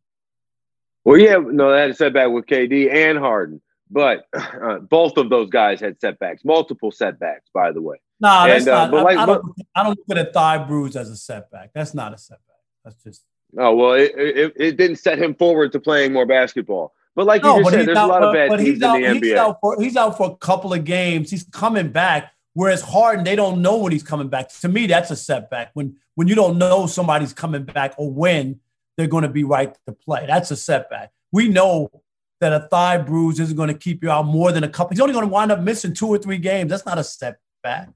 Well, 1.04 1.18
yeah, 1.18 1.36
no, 1.36 1.72
they 1.72 1.82
had 1.82 1.90
a 1.92 1.96
setback 1.96 2.32
with 2.32 2.46
KD 2.46 2.92
and 2.92 3.20
Harden. 3.20 3.62
But 3.90 4.26
uh, 4.34 4.80
both 4.80 5.18
of 5.18 5.30
those 5.30 5.50
guys 5.50 5.82
had 5.82 6.00
setbacks, 6.00 6.46
multiple 6.46 6.92
setbacks, 6.92 7.50
by 7.54 7.72
the 7.72 7.82
way. 7.82 7.98
No, 8.22 8.30
nah, 8.30 8.48
that's 8.48 8.66
and, 8.66 8.74
uh, 8.76 8.88
not. 8.88 9.00
I, 9.00 9.04
like, 9.04 9.18
I, 9.18 9.26
don't, 9.26 9.46
I 9.76 9.84
don't 9.84 10.00
look 10.08 10.18
at 10.18 10.28
a 10.30 10.32
thigh 10.32 10.58
bruise 10.60 10.96
as 10.96 11.10
a 11.10 11.18
setback. 11.18 11.72
That's 11.74 11.94
not 11.94 12.14
a 12.14 12.18
setback. 12.18 12.46
That's 12.84 13.04
just. 13.04 13.24
Oh 13.58 13.76
well, 13.76 13.94
it, 13.94 14.14
it, 14.16 14.54
it 14.56 14.78
didn't 14.78 14.96
set 14.96 15.20
him 15.20 15.36
forward 15.36 15.74
to 15.74 15.80
playing 15.82 16.14
more 16.14 16.26
basketball. 16.26 16.94
But 17.16 17.26
like 17.26 17.44
you 17.44 17.50
no, 17.50 17.60
just 17.60 17.72
said, 17.72 17.88
there's 17.88 17.98
out, 17.98 18.10
a 18.10 18.14
lot 18.14 18.24
of 18.24 18.34
bad 18.34 18.48
but 18.48 18.58
teams 18.58 18.82
out, 18.82 18.96
in 18.96 19.02
the 19.02 19.14
he's 19.14 19.34
NBA. 19.34 19.38
Out 19.38 19.58
for, 19.60 19.82
he's 19.82 19.98
out 19.98 20.16
for 20.16 20.32
a 20.32 20.36
couple 20.38 20.74
of 20.74 20.86
games. 20.86 21.30
He's 21.30 21.44
coming 21.44 21.90
back. 21.90 22.32
Whereas 22.54 22.82
Harden, 22.82 23.24
they 23.24 23.36
don't 23.36 23.62
know 23.62 23.78
when 23.78 23.92
he's 23.92 24.04
coming 24.04 24.28
back. 24.28 24.50
To 24.60 24.68
me, 24.68 24.88
that's 24.88 25.12
a 25.12 25.16
setback. 25.16 25.72
When 25.74 25.96
when 26.16 26.28
you 26.28 26.36
don't 26.36 26.58
know 26.58 26.86
somebody's 26.86 27.34
coming 27.34 27.64
back 27.64 27.94
or 27.98 28.12
when 28.12 28.60
they're 28.98 29.08
going 29.08 29.24
to 29.24 29.30
be 29.30 29.44
right 29.44 29.74
to 29.88 29.94
play, 29.94 30.26
that's 30.28 30.52
a 30.52 30.58
setback. 30.58 31.12
We 31.32 31.48
know 31.48 31.90
that 32.42 32.52
a 32.52 32.68
thigh 32.68 32.98
bruise 32.98 33.40
isn't 33.40 33.56
going 33.56 33.70
to 33.70 33.78
keep 33.78 34.04
you 34.04 34.10
out 34.10 34.26
more 34.26 34.52
than 34.52 34.64
a 34.64 34.70
couple. 34.70 34.90
He's 34.90 35.00
only 35.00 35.14
going 35.14 35.26
to 35.26 35.32
wind 35.32 35.52
up 35.52 35.62
missing 35.62 35.94
two 35.94 36.08
or 36.08 36.18
three 36.18 36.40
games. 36.40 36.70
That's 36.70 36.86
not 36.86 36.98
a 36.98 37.04
setback. 37.04 37.90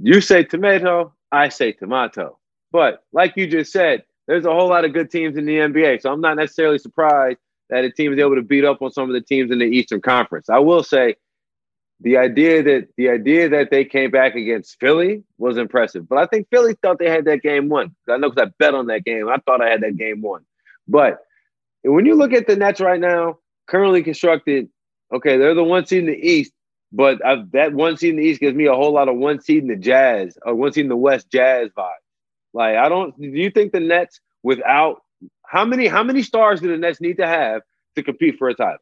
You 0.00 0.20
say 0.20 0.44
tomato, 0.44 1.12
I 1.30 1.50
say 1.50 1.72
tomato. 1.72 2.38
But 2.72 3.04
like 3.12 3.36
you 3.36 3.46
just 3.46 3.72
said, 3.72 4.04
there's 4.26 4.46
a 4.46 4.52
whole 4.52 4.68
lot 4.68 4.84
of 4.84 4.92
good 4.92 5.10
teams 5.10 5.36
in 5.36 5.44
the 5.44 5.56
NBA. 5.56 6.00
So 6.00 6.12
I'm 6.12 6.20
not 6.20 6.36
necessarily 6.36 6.78
surprised 6.78 7.38
that 7.68 7.84
a 7.84 7.90
team 7.90 8.12
is 8.12 8.18
able 8.18 8.36
to 8.36 8.42
beat 8.42 8.64
up 8.64 8.80
on 8.80 8.92
some 8.92 9.08
of 9.08 9.14
the 9.14 9.20
teams 9.20 9.50
in 9.50 9.58
the 9.58 9.64
Eastern 9.64 10.00
Conference. 10.00 10.48
I 10.48 10.58
will 10.60 10.82
say 10.82 11.16
the 12.02 12.16
idea 12.16 12.62
that 12.62 12.88
the 12.96 13.10
idea 13.10 13.48
that 13.48 13.70
they 13.70 13.84
came 13.84 14.10
back 14.10 14.34
against 14.34 14.78
Philly 14.80 15.22
was 15.38 15.58
impressive. 15.58 16.08
But 16.08 16.18
I 16.18 16.26
think 16.26 16.48
Philly 16.50 16.74
thought 16.80 16.98
they 16.98 17.10
had 17.10 17.26
that 17.26 17.42
game 17.42 17.68
won. 17.68 17.94
I 18.08 18.16
know 18.16 18.30
because 18.30 18.48
I 18.48 18.52
bet 18.58 18.74
on 18.74 18.86
that 18.86 19.04
game. 19.04 19.28
I 19.28 19.36
thought 19.44 19.62
I 19.62 19.68
had 19.68 19.82
that 19.82 19.96
game 19.96 20.22
won. 20.22 20.44
But 20.88 21.18
when 21.84 22.06
you 22.06 22.14
look 22.14 22.32
at 22.32 22.46
the 22.46 22.56
Nets 22.56 22.80
right 22.80 23.00
now, 23.00 23.38
currently 23.66 24.02
constructed, 24.02 24.68
okay, 25.14 25.36
they're 25.36 25.54
the 25.54 25.62
one 25.62 25.84
seed 25.86 26.00
in 26.00 26.06
the 26.06 26.16
East, 26.16 26.52
but 26.92 27.24
I've, 27.24 27.50
that 27.52 27.74
one 27.74 27.96
seed 27.96 28.10
in 28.10 28.16
the 28.16 28.24
East 28.24 28.40
gives 28.40 28.56
me 28.56 28.66
a 28.66 28.74
whole 28.74 28.92
lot 28.92 29.08
of 29.08 29.16
one 29.16 29.40
seed 29.40 29.62
in 29.62 29.68
the 29.68 29.76
Jazz 29.76 30.36
or 30.44 30.54
one 30.54 30.72
seed 30.72 30.86
in 30.86 30.88
the 30.88 30.96
West 30.96 31.30
Jazz 31.30 31.68
vibe. 31.76 31.90
Like, 32.52 32.76
I 32.76 32.88
don't. 32.88 33.16
Do 33.18 33.26
you 33.26 33.50
think 33.50 33.72
the 33.72 33.80
Nets 33.80 34.20
without 34.42 35.02
how 35.46 35.64
many 35.64 35.86
how 35.86 36.02
many 36.02 36.22
stars 36.22 36.60
do 36.60 36.68
the 36.68 36.76
Nets 36.76 37.00
need 37.00 37.18
to 37.18 37.26
have 37.26 37.62
to 37.96 38.02
compete 38.02 38.36
for 38.38 38.48
a 38.48 38.54
title? 38.54 38.78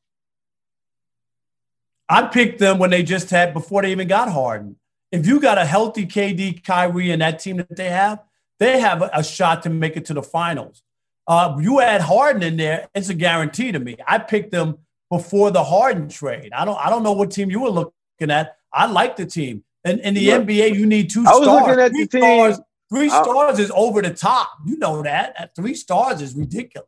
I 2.09 2.23
picked 2.23 2.59
them 2.59 2.79
when 2.79 2.91
they 2.91 3.03
just 3.03 3.31
had 3.31 3.53
before 3.53 3.83
they 3.83 3.91
even 3.93 4.09
got 4.09 4.31
Harden. 4.31 4.77
If 5.12 5.27
you 5.27 5.41
got 5.41 5.59
a 5.59 5.65
healthy 5.65 6.07
KD, 6.07 6.65
Kyrie, 6.65 7.11
and 7.11 7.23
that 7.23 7.38
team 7.38 7.59
that 7.59 7.77
they 7.77 7.88
have, 7.88 8.23
they 8.59 8.81
have 8.81 9.03
a 9.12 9.23
shot 9.23 9.62
to 9.65 9.71
make 9.71 9.97
it 9.97 10.07
to 10.07 10.15
the 10.15 10.23
finals. 10.23 10.83
Uh, 11.27 11.57
you 11.61 11.81
add 11.81 12.00
Harden 12.00 12.43
in 12.43 12.57
there, 12.57 12.88
it's 12.95 13.11
a 13.11 13.15
guarantee 13.15 13.73
to 13.73 13.79
me. 13.79 13.97
I 14.07 14.19
picked 14.19 14.50
them 14.50 14.79
before 15.11 15.50
the 15.50 15.62
Harden 15.62 16.09
trade. 16.09 16.53
I 16.53 16.65
don't 16.65 16.79
I 16.79 16.91
don't 16.91 17.03
know 17.03 17.12
what 17.12 17.31
team 17.31 17.50
you 17.50 17.61
were 17.61 17.71
looking 17.71 18.31
at. 18.31 18.57
I 18.73 18.87
like 18.87 19.17
the 19.17 19.27
team. 19.27 19.65
And 19.85 20.00
in 20.00 20.15
the 20.15 20.21
yeah. 20.21 20.38
NBA, 20.38 20.75
you 20.75 20.87
need 20.87 21.11
two 21.11 21.25
I 21.27 21.35
was 21.35 21.45
stars. 21.45 21.67
looking 21.67 21.81
at 21.81 21.91
three 21.93 22.05
the 22.05 22.19
stars. 22.19 22.61
Three 22.91 23.11
I, 23.11 23.23
stars 23.23 23.59
is 23.59 23.71
over 23.75 24.03
the 24.03 24.12
top. 24.12 24.50
You 24.67 24.79
know 24.79 25.03
that. 25.03 25.35
At 25.38 25.55
three 25.55 25.75
stars 25.75 26.23
is 26.23 26.35
ridiculous. 26.35 26.88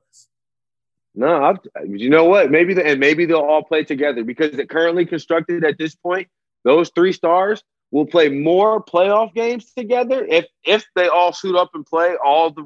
No, 1.15 1.45
I've, 1.45 1.59
you 1.89 2.09
know 2.09 2.25
what? 2.25 2.51
Maybe 2.51 2.75
the, 2.75 2.87
and 2.87 3.01
maybe 3.01 3.27
they'll 3.27 3.39
all 3.39 3.65
play 3.65 3.85
together 3.85 4.23
because 4.23 4.59
it 4.59 4.69
currently 4.69 5.05
constructed 5.05 5.65
at 5.65 5.77
this 5.79 5.95
point, 5.95 6.29
those 6.65 6.91
three 6.95 7.13
stars 7.13 7.63
will 7.91 8.07
play 8.07 8.29
more 8.29 8.83
playoff 8.83 9.35
games 9.35 9.73
together 9.73 10.25
if 10.25 10.47
if 10.65 10.85
they 10.95 11.09
all 11.09 11.33
suit 11.33 11.57
up 11.57 11.71
and 11.75 11.85
play 11.85 12.15
all 12.25 12.51
the 12.51 12.65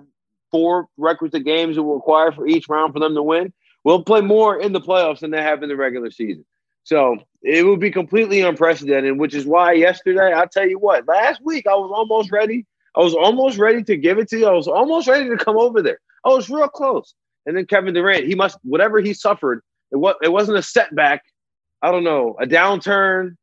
four 0.51 0.87
requisite 0.99 1.45
games 1.45 1.77
it 1.77 1.81
will 1.81 1.97
require 1.97 2.31
for 2.31 2.47
each 2.47 2.69
round 2.69 2.93
for 2.93 3.01
them 3.01 3.15
to 3.15 3.23
win. 3.23 3.53
We'll 3.83 4.05
play 4.05 4.21
more 4.21 4.61
in 4.61 4.73
the 4.73 4.81
playoffs 4.81 5.21
than 5.21 5.31
they 5.31 5.43
have 5.43 5.63
in 5.63 5.69
the 5.69 5.77
regular 5.77 6.11
season. 6.11 6.45
So 6.85 7.17
it 7.43 7.65
will 7.65 7.77
be 7.77 7.91
completely 7.91 8.43
unprecedented, 8.43 9.19
which 9.19 9.35
is 9.35 9.47
why 9.47 9.73
yesterday, 9.73 10.33
I'll 10.33 10.49
tell 10.49 10.69
you 10.69 10.79
what, 10.79 11.09
last 11.09 11.41
week 11.43 11.67
I 11.67 11.75
was 11.75 11.91
almost 11.95 12.31
ready. 12.31 12.67
I 12.95 13.01
was 13.01 13.15
almost 13.15 13.59
ready 13.59 13.83
to 13.85 13.97
give 13.97 14.19
it 14.19 14.29
to 14.29 14.39
you. 14.39 14.47
I 14.47 14.53
was 14.53 14.69
almost 14.69 15.09
ready 15.09 15.29
to 15.29 15.37
come 15.37 15.57
over 15.57 15.83
there. 15.83 15.99
I 16.25 16.29
was 16.29 16.49
real 16.49 16.69
close. 16.69 17.15
And 17.47 17.57
then 17.57 17.67
Kevin 17.67 17.95
Durant, 17.95 18.27
he 18.27 18.35
must 18.35 18.59
whatever 18.63 19.01
he 19.01 19.15
suffered, 19.15 19.63
it 19.91 19.97
was 19.97 20.15
it 20.23 20.33
wasn't 20.33 20.59
a 20.59 20.63
setback. 20.63 21.23
I 21.83 21.91
don't 21.91 22.05
know, 22.05 22.37
a 22.41 22.47
downturn. 22.47 23.37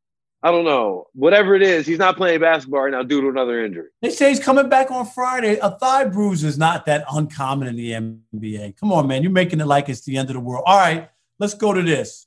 I 0.44 0.50
don't 0.50 0.64
know. 0.64 1.06
Whatever 1.14 1.54
it 1.54 1.62
is, 1.62 1.86
he's 1.86 1.98
not 1.98 2.16
playing 2.16 2.40
basketball 2.40 2.82
right 2.82 2.90
now 2.90 3.04
due 3.04 3.20
to 3.20 3.28
another 3.28 3.64
injury. 3.64 3.90
They 4.00 4.10
say 4.10 4.30
he's 4.30 4.40
coming 4.40 4.68
back 4.68 4.90
on 4.90 5.06
Friday. 5.06 5.56
A 5.62 5.70
thigh 5.70 6.04
bruise 6.06 6.42
is 6.42 6.58
not 6.58 6.84
that 6.86 7.04
uncommon 7.12 7.68
in 7.68 7.76
the 7.76 7.92
NBA. 8.34 8.76
Come 8.76 8.92
on, 8.92 9.06
man. 9.06 9.22
You're 9.22 9.30
making 9.30 9.60
it 9.60 9.66
like 9.66 9.88
it's 9.88 10.00
the 10.00 10.16
end 10.16 10.30
of 10.30 10.34
the 10.34 10.40
world. 10.40 10.64
All 10.66 10.76
right, 10.76 11.08
let's 11.38 11.54
go 11.54 11.72
to 11.72 11.80
this. 11.80 12.26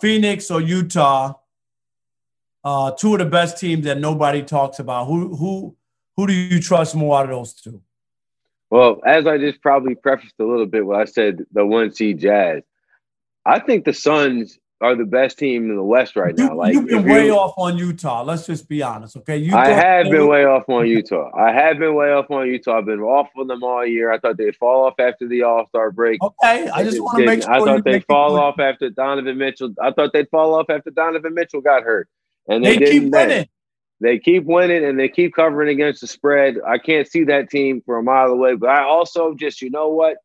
Phoenix 0.00 0.50
or 0.50 0.60
Utah. 0.60 1.34
Uh, 2.62 2.90
two 2.90 3.14
of 3.14 3.20
the 3.20 3.24
best 3.24 3.58
teams 3.58 3.84
that 3.84 3.98
nobody 3.98 4.42
talks 4.42 4.78
about. 4.78 5.06
Who 5.06 5.34
who 5.34 5.76
who 6.16 6.26
do 6.26 6.34
you 6.34 6.60
trust 6.60 6.94
more 6.94 7.18
out 7.18 7.24
of 7.24 7.30
those 7.30 7.54
two? 7.54 7.80
Well, 8.70 9.00
as 9.06 9.26
I 9.26 9.38
just 9.38 9.62
probably 9.62 9.94
prefaced 9.94 10.34
a 10.38 10.44
little 10.44 10.66
bit 10.66 10.84
when 10.84 11.00
I 11.00 11.06
said 11.06 11.44
the 11.52 11.64
one 11.64 11.92
seed 11.92 12.20
Jazz, 12.20 12.62
I 13.46 13.60
think 13.60 13.84
the 13.84 13.94
Suns 13.94 14.58
are 14.80 14.94
the 14.94 15.04
best 15.04 15.38
team 15.38 15.70
in 15.70 15.76
the 15.76 15.82
West 15.82 16.14
right 16.14 16.36
now. 16.36 16.54
Like 16.54 16.74
you've 16.74 16.86
been 16.86 17.04
way 17.04 17.30
off 17.30 17.54
on 17.56 17.78
Utah. 17.78 18.22
Let's 18.22 18.46
just 18.46 18.68
be 18.68 18.82
honest, 18.82 19.16
okay? 19.16 19.36
Utah, 19.36 19.58
I 19.58 19.68
have 19.70 20.10
been 20.10 20.28
way 20.28 20.44
off 20.44 20.68
on 20.68 20.86
Utah. 20.86 21.30
I 21.36 21.52
have 21.52 21.78
been 21.78 21.94
way 21.94 22.12
off 22.12 22.30
on 22.30 22.46
Utah. 22.46 22.78
I've 22.78 22.86
been 22.86 23.00
off 23.00 23.28
on 23.36 23.48
them 23.48 23.64
all 23.64 23.84
year. 23.84 24.12
I 24.12 24.18
thought 24.18 24.36
they'd 24.36 24.54
fall 24.54 24.84
off 24.84 24.94
after 25.00 25.26
the 25.26 25.42
All 25.42 25.66
Star 25.66 25.90
break. 25.90 26.22
Okay, 26.22 26.68
I 26.68 26.84
just 26.84 27.00
want 27.00 27.18
to 27.18 27.26
make 27.26 27.42
sure. 27.42 27.52
I 27.52 27.58
thought 27.58 27.84
they'd 27.84 28.04
fall 28.04 28.38
off 28.38 28.60
after 28.60 28.90
Donovan 28.90 29.38
Mitchell. 29.38 29.74
I 29.82 29.90
thought 29.90 30.12
they'd 30.12 30.28
fall 30.28 30.54
off 30.54 30.70
after 30.70 30.90
Donovan 30.90 31.34
Mitchell 31.34 31.60
got 31.60 31.82
hurt, 31.82 32.08
and 32.46 32.64
they, 32.64 32.76
they 32.76 32.90
keep 32.90 33.10
winning. 33.12 33.46
They 34.00 34.18
keep 34.18 34.44
winning 34.44 34.84
and 34.84 34.98
they 34.98 35.08
keep 35.08 35.34
covering 35.34 35.68
against 35.70 36.00
the 36.00 36.06
spread. 36.06 36.56
I 36.66 36.78
can't 36.78 37.08
see 37.08 37.24
that 37.24 37.50
team 37.50 37.82
for 37.84 37.98
a 37.98 38.02
mile 38.02 38.28
away, 38.28 38.54
but 38.54 38.68
I 38.68 38.84
also 38.84 39.34
just, 39.34 39.60
you 39.60 39.70
know 39.70 39.88
what? 39.88 40.18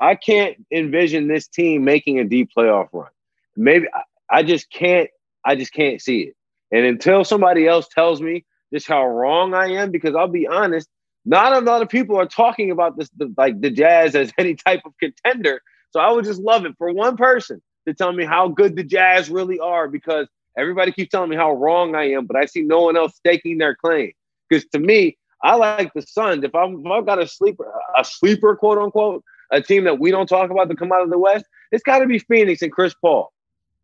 I 0.00 0.14
can't 0.16 0.56
envision 0.72 1.28
this 1.28 1.46
team 1.46 1.84
making 1.84 2.18
a 2.18 2.24
deep 2.24 2.50
playoff 2.56 2.88
run. 2.92 3.10
Maybe 3.56 3.86
I 4.30 4.42
just 4.42 4.70
can't, 4.70 5.08
I 5.44 5.54
just 5.54 5.72
can't 5.72 6.00
see 6.00 6.22
it. 6.22 6.36
And 6.72 6.84
until 6.84 7.24
somebody 7.24 7.66
else 7.66 7.86
tells 7.88 8.20
me 8.20 8.44
just 8.72 8.88
how 8.88 9.06
wrong 9.06 9.54
I 9.54 9.72
am, 9.72 9.90
because 9.90 10.14
I'll 10.14 10.28
be 10.28 10.46
honest, 10.46 10.88
not 11.24 11.52
a 11.52 11.60
lot 11.60 11.82
of 11.82 11.88
people 11.88 12.16
are 12.16 12.26
talking 12.26 12.70
about 12.70 12.96
this, 12.96 13.10
the, 13.16 13.32
like 13.36 13.60
the 13.60 13.70
Jazz 13.70 14.14
as 14.14 14.32
any 14.38 14.54
type 14.54 14.82
of 14.84 14.92
contender. 14.98 15.60
So 15.90 16.00
I 16.00 16.10
would 16.10 16.24
just 16.24 16.40
love 16.40 16.64
it 16.64 16.74
for 16.78 16.92
one 16.92 17.16
person 17.16 17.60
to 17.86 17.94
tell 17.94 18.12
me 18.12 18.24
how 18.24 18.48
good 18.48 18.76
the 18.76 18.84
Jazz 18.84 19.30
really 19.30 19.58
are, 19.58 19.88
because 19.88 20.28
Everybody 20.58 20.92
keeps 20.92 21.10
telling 21.10 21.30
me 21.30 21.36
how 21.36 21.52
wrong 21.52 21.94
I 21.94 22.10
am, 22.10 22.26
but 22.26 22.36
I 22.36 22.46
see 22.46 22.62
no 22.62 22.82
one 22.82 22.96
else 22.96 23.16
staking 23.16 23.58
their 23.58 23.74
claim. 23.74 24.12
Because 24.48 24.66
to 24.70 24.78
me, 24.78 25.16
I 25.42 25.54
like 25.54 25.92
the 25.94 26.02
Suns. 26.02 26.44
If, 26.44 26.54
I'm, 26.54 26.80
if 26.80 26.86
I've 26.86 27.06
got 27.06 27.22
a 27.22 27.26
sleeper, 27.26 27.72
a 27.96 28.04
sleeper, 28.04 28.56
quote 28.56 28.78
unquote, 28.78 29.24
a 29.50 29.60
team 29.60 29.84
that 29.84 29.98
we 29.98 30.10
don't 30.10 30.28
talk 30.28 30.50
about 30.50 30.68
to 30.68 30.76
come 30.76 30.92
out 30.92 31.02
of 31.02 31.10
the 31.10 31.18
West, 31.18 31.44
it's 31.72 31.82
got 31.82 32.00
to 32.00 32.06
be 32.06 32.18
Phoenix 32.18 32.62
and 32.62 32.72
Chris 32.72 32.94
Paul. 33.00 33.32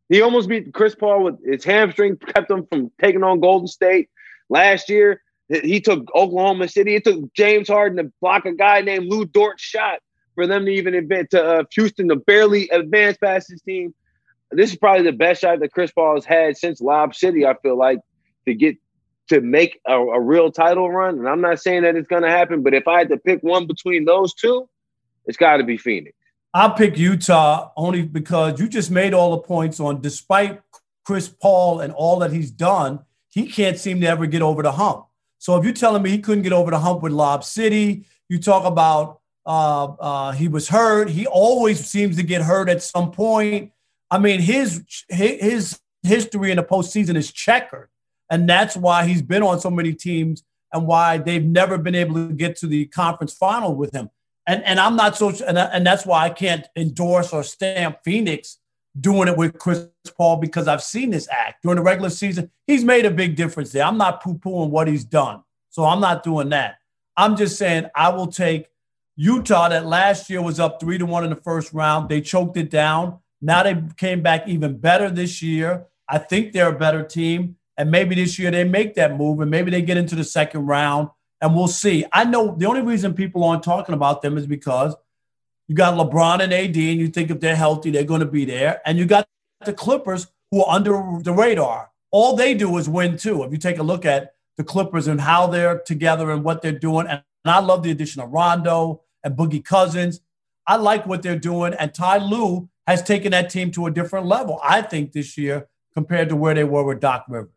He 0.08 0.23
almost 0.23 0.49
beat 0.49 0.73
Chris 0.73 0.94
Paul 0.94 1.25
with 1.25 1.44
his 1.44 1.64
hamstring, 1.64 2.16
kept 2.16 2.50
him 2.50 2.66
from 2.66 2.90
taking 3.00 3.25
on 3.25 3.40
Golden 3.40 3.66
State 3.66 4.08
last 4.49 4.88
year. 4.88 5.23
He 5.49 5.80
took 5.80 6.04
Oklahoma 6.14 6.68
City. 6.68 6.96
It 6.96 7.04
took 7.04 7.32
James 7.35 7.68
Harden 7.68 8.04
to 8.04 8.12
block 8.20 8.46
a 8.46 8.52
guy 8.52 8.80
named 8.80 9.06
Lu 9.08 9.25
Dort's 9.25 9.62
shot 9.62 10.00
for 10.35 10.46
them 10.46 10.64
to 10.66 10.70
even 10.70 10.94
advance 10.94 11.28
to 11.30 11.44
uh, 11.44 11.64
Houston 11.73 12.08
to 12.08 12.16
barely 12.16 12.68
advance 12.70 13.16
past 13.16 13.50
his 13.50 13.62
team 13.62 13.94
this 14.50 14.70
is 14.70 14.76
probably 14.76 15.04
the 15.04 15.16
best 15.16 15.40
shot 15.40 15.60
that 15.60 15.72
Chris 15.72 15.90
Paul 15.90 16.14
has 16.14 16.24
had 16.24 16.56
since 16.56 16.80
Lob 16.80 17.14
City. 17.14 17.46
I 17.46 17.54
feel 17.54 17.76
like 17.76 17.98
to 18.46 18.54
get 18.54 18.76
to 19.28 19.40
make 19.40 19.80
a, 19.86 19.96
a 19.96 20.20
real 20.20 20.52
title 20.52 20.90
run, 20.90 21.18
and 21.18 21.28
I'm 21.28 21.40
not 21.40 21.60
saying 21.60 21.82
that 21.82 21.96
it's 21.96 22.08
going 22.08 22.22
to 22.22 22.30
happen, 22.30 22.62
but 22.62 22.74
if 22.74 22.86
I 22.86 22.98
had 22.98 23.08
to 23.08 23.16
pick 23.16 23.42
one 23.42 23.66
between 23.66 24.04
those 24.04 24.34
two, 24.34 24.68
it's 25.24 25.36
got 25.36 25.56
to 25.56 25.64
be 25.64 25.76
Phoenix. 25.76 26.16
I'll 26.54 26.72
pick 26.72 26.96
Utah 26.96 27.70
only 27.76 28.02
because 28.02 28.60
you 28.60 28.68
just 28.68 28.90
made 28.90 29.12
all 29.12 29.32
the 29.32 29.42
points 29.42 29.80
on. 29.80 30.00
Despite 30.00 30.62
Chris 31.04 31.28
Paul 31.28 31.80
and 31.80 31.92
all 31.92 32.20
that 32.20 32.32
he's 32.32 32.50
done, 32.50 33.00
he 33.28 33.46
can't 33.46 33.78
seem 33.78 34.00
to 34.00 34.06
ever 34.06 34.26
get 34.26 34.42
over 34.42 34.62
the 34.62 34.72
hump. 34.72 35.06
So 35.38 35.56
if 35.58 35.64
you're 35.64 35.74
telling 35.74 36.02
me 36.02 36.10
he 36.10 36.18
couldn't 36.18 36.42
get 36.42 36.52
over 36.52 36.70
the 36.70 36.78
hump 36.78 37.02
with 37.02 37.12
Lob 37.12 37.44
City, 37.44 38.06
you 38.28 38.38
talk 38.38 38.64
about 38.64 39.20
uh, 39.44 39.84
uh, 39.84 40.32
he 40.32 40.48
was 40.48 40.68
hurt. 40.68 41.10
He 41.10 41.26
always 41.26 41.84
seems 41.84 42.16
to 42.16 42.22
get 42.22 42.42
hurt 42.42 42.68
at 42.68 42.82
some 42.82 43.12
point. 43.12 43.72
I 44.10 44.18
mean, 44.18 44.40
his 44.40 44.84
his 45.08 45.80
history 46.02 46.50
in 46.50 46.56
the 46.56 46.62
postseason 46.62 47.16
is 47.16 47.32
checkered, 47.32 47.88
and 48.30 48.48
that's 48.48 48.76
why 48.76 49.06
he's 49.06 49.22
been 49.22 49.42
on 49.42 49.60
so 49.60 49.70
many 49.70 49.92
teams 49.92 50.44
and 50.72 50.86
why 50.86 51.18
they've 51.18 51.44
never 51.44 51.78
been 51.78 51.94
able 51.94 52.14
to 52.14 52.32
get 52.32 52.56
to 52.58 52.66
the 52.66 52.86
conference 52.86 53.34
final 53.34 53.75
with 53.75 53.92
him. 53.92 54.10
And 54.46 54.62
and 54.64 54.78
I'm 54.78 54.96
not 54.96 55.16
so, 55.16 55.30
and, 55.46 55.58
and 55.58 55.86
that's 55.86 56.06
why 56.06 56.25
I 56.25 56.30
can't 56.30 56.66
endorse 56.76 57.32
or 57.32 57.42
stamp 57.42 57.98
Phoenix 58.04 58.58
doing 58.98 59.28
it 59.28 59.36
with 59.36 59.58
Chris 59.58 59.88
Paul 60.16 60.36
because 60.36 60.68
I've 60.68 60.82
seen 60.82 61.10
this 61.10 61.28
act 61.30 61.62
during 61.62 61.76
the 61.76 61.82
regular 61.82 62.10
season. 62.10 62.50
He's 62.66 62.84
made 62.84 63.04
a 63.04 63.10
big 63.10 63.36
difference 63.36 63.72
there. 63.72 63.84
I'm 63.84 63.98
not 63.98 64.22
poo 64.22 64.34
pooing 64.34 64.70
what 64.70 64.88
he's 64.88 65.04
done, 65.04 65.42
so 65.68 65.84
I'm 65.84 66.00
not 66.00 66.22
doing 66.22 66.48
that. 66.50 66.76
I'm 67.16 67.36
just 67.36 67.58
saying 67.58 67.86
I 67.94 68.10
will 68.10 68.28
take 68.28 68.68
Utah 69.16 69.68
that 69.70 69.86
last 69.86 70.28
year 70.28 70.42
was 70.42 70.60
up 70.60 70.78
three 70.78 70.98
to 70.98 71.06
one 71.06 71.25
in 71.25 71.30
the 71.30 71.36
first 71.36 71.72
round. 71.72 72.08
They 72.08 72.20
choked 72.20 72.56
it 72.56 72.70
down. 72.70 73.18
Now 73.40 73.62
they 73.62 73.80
came 73.96 74.22
back 74.22 74.48
even 74.48 74.78
better 74.78 75.10
this 75.10 75.42
year. 75.42 75.86
I 76.08 76.18
think 76.18 76.52
they're 76.52 76.68
a 76.68 76.78
better 76.78 77.02
team. 77.02 77.56
And 77.76 77.90
maybe 77.90 78.14
this 78.14 78.38
year 78.38 78.50
they 78.50 78.64
make 78.64 78.94
that 78.94 79.16
move 79.16 79.40
and 79.40 79.50
maybe 79.50 79.70
they 79.70 79.82
get 79.82 79.98
into 79.98 80.14
the 80.14 80.24
second 80.24 80.66
round 80.66 81.10
and 81.40 81.54
we'll 81.54 81.68
see. 81.68 82.04
I 82.12 82.24
know 82.24 82.54
the 82.56 82.66
only 82.66 82.80
reason 82.80 83.12
people 83.14 83.44
aren't 83.44 83.62
talking 83.62 83.94
about 83.94 84.22
them 84.22 84.38
is 84.38 84.46
because 84.46 84.94
you 85.68 85.74
got 85.74 85.94
LeBron 85.94 86.40
and 86.40 86.52
AD, 86.52 86.76
and 86.76 87.00
you 87.00 87.08
think 87.08 87.30
if 87.30 87.40
they're 87.40 87.56
healthy, 87.56 87.90
they're 87.90 88.04
going 88.04 88.20
to 88.20 88.26
be 88.26 88.44
there. 88.44 88.80
And 88.86 88.98
you 88.98 89.04
got 89.04 89.26
the 89.64 89.72
Clippers 89.72 90.28
who 90.50 90.62
are 90.62 90.74
under 90.74 91.18
the 91.22 91.32
radar. 91.32 91.90
All 92.12 92.36
they 92.36 92.54
do 92.54 92.78
is 92.78 92.88
win, 92.88 93.16
too. 93.16 93.42
If 93.42 93.50
you 93.50 93.58
take 93.58 93.78
a 93.78 93.82
look 93.82 94.04
at 94.04 94.34
the 94.56 94.64
Clippers 94.64 95.08
and 95.08 95.20
how 95.20 95.48
they're 95.48 95.80
together 95.80 96.30
and 96.30 96.44
what 96.44 96.62
they're 96.62 96.72
doing. 96.72 97.06
And 97.08 97.22
I 97.44 97.58
love 97.60 97.82
the 97.82 97.90
addition 97.90 98.22
of 98.22 98.30
Rondo 98.30 99.02
and 99.24 99.36
Boogie 99.36 99.64
Cousins. 99.64 100.20
I 100.66 100.76
like 100.76 101.06
what 101.06 101.22
they're 101.22 101.38
doing. 101.38 101.74
And 101.74 101.92
Ty 101.92 102.18
Lue 102.18 102.68
has 102.86 103.02
taken 103.02 103.32
that 103.32 103.50
team 103.50 103.70
to 103.72 103.86
a 103.86 103.90
different 103.90 104.26
level, 104.26 104.60
I 104.62 104.82
think, 104.82 105.12
this 105.12 105.36
year 105.36 105.68
compared 105.94 106.28
to 106.28 106.36
where 106.36 106.54
they 106.54 106.64
were 106.64 106.84
with 106.84 107.00
Doc 107.00 107.24
Rivers. 107.28 107.50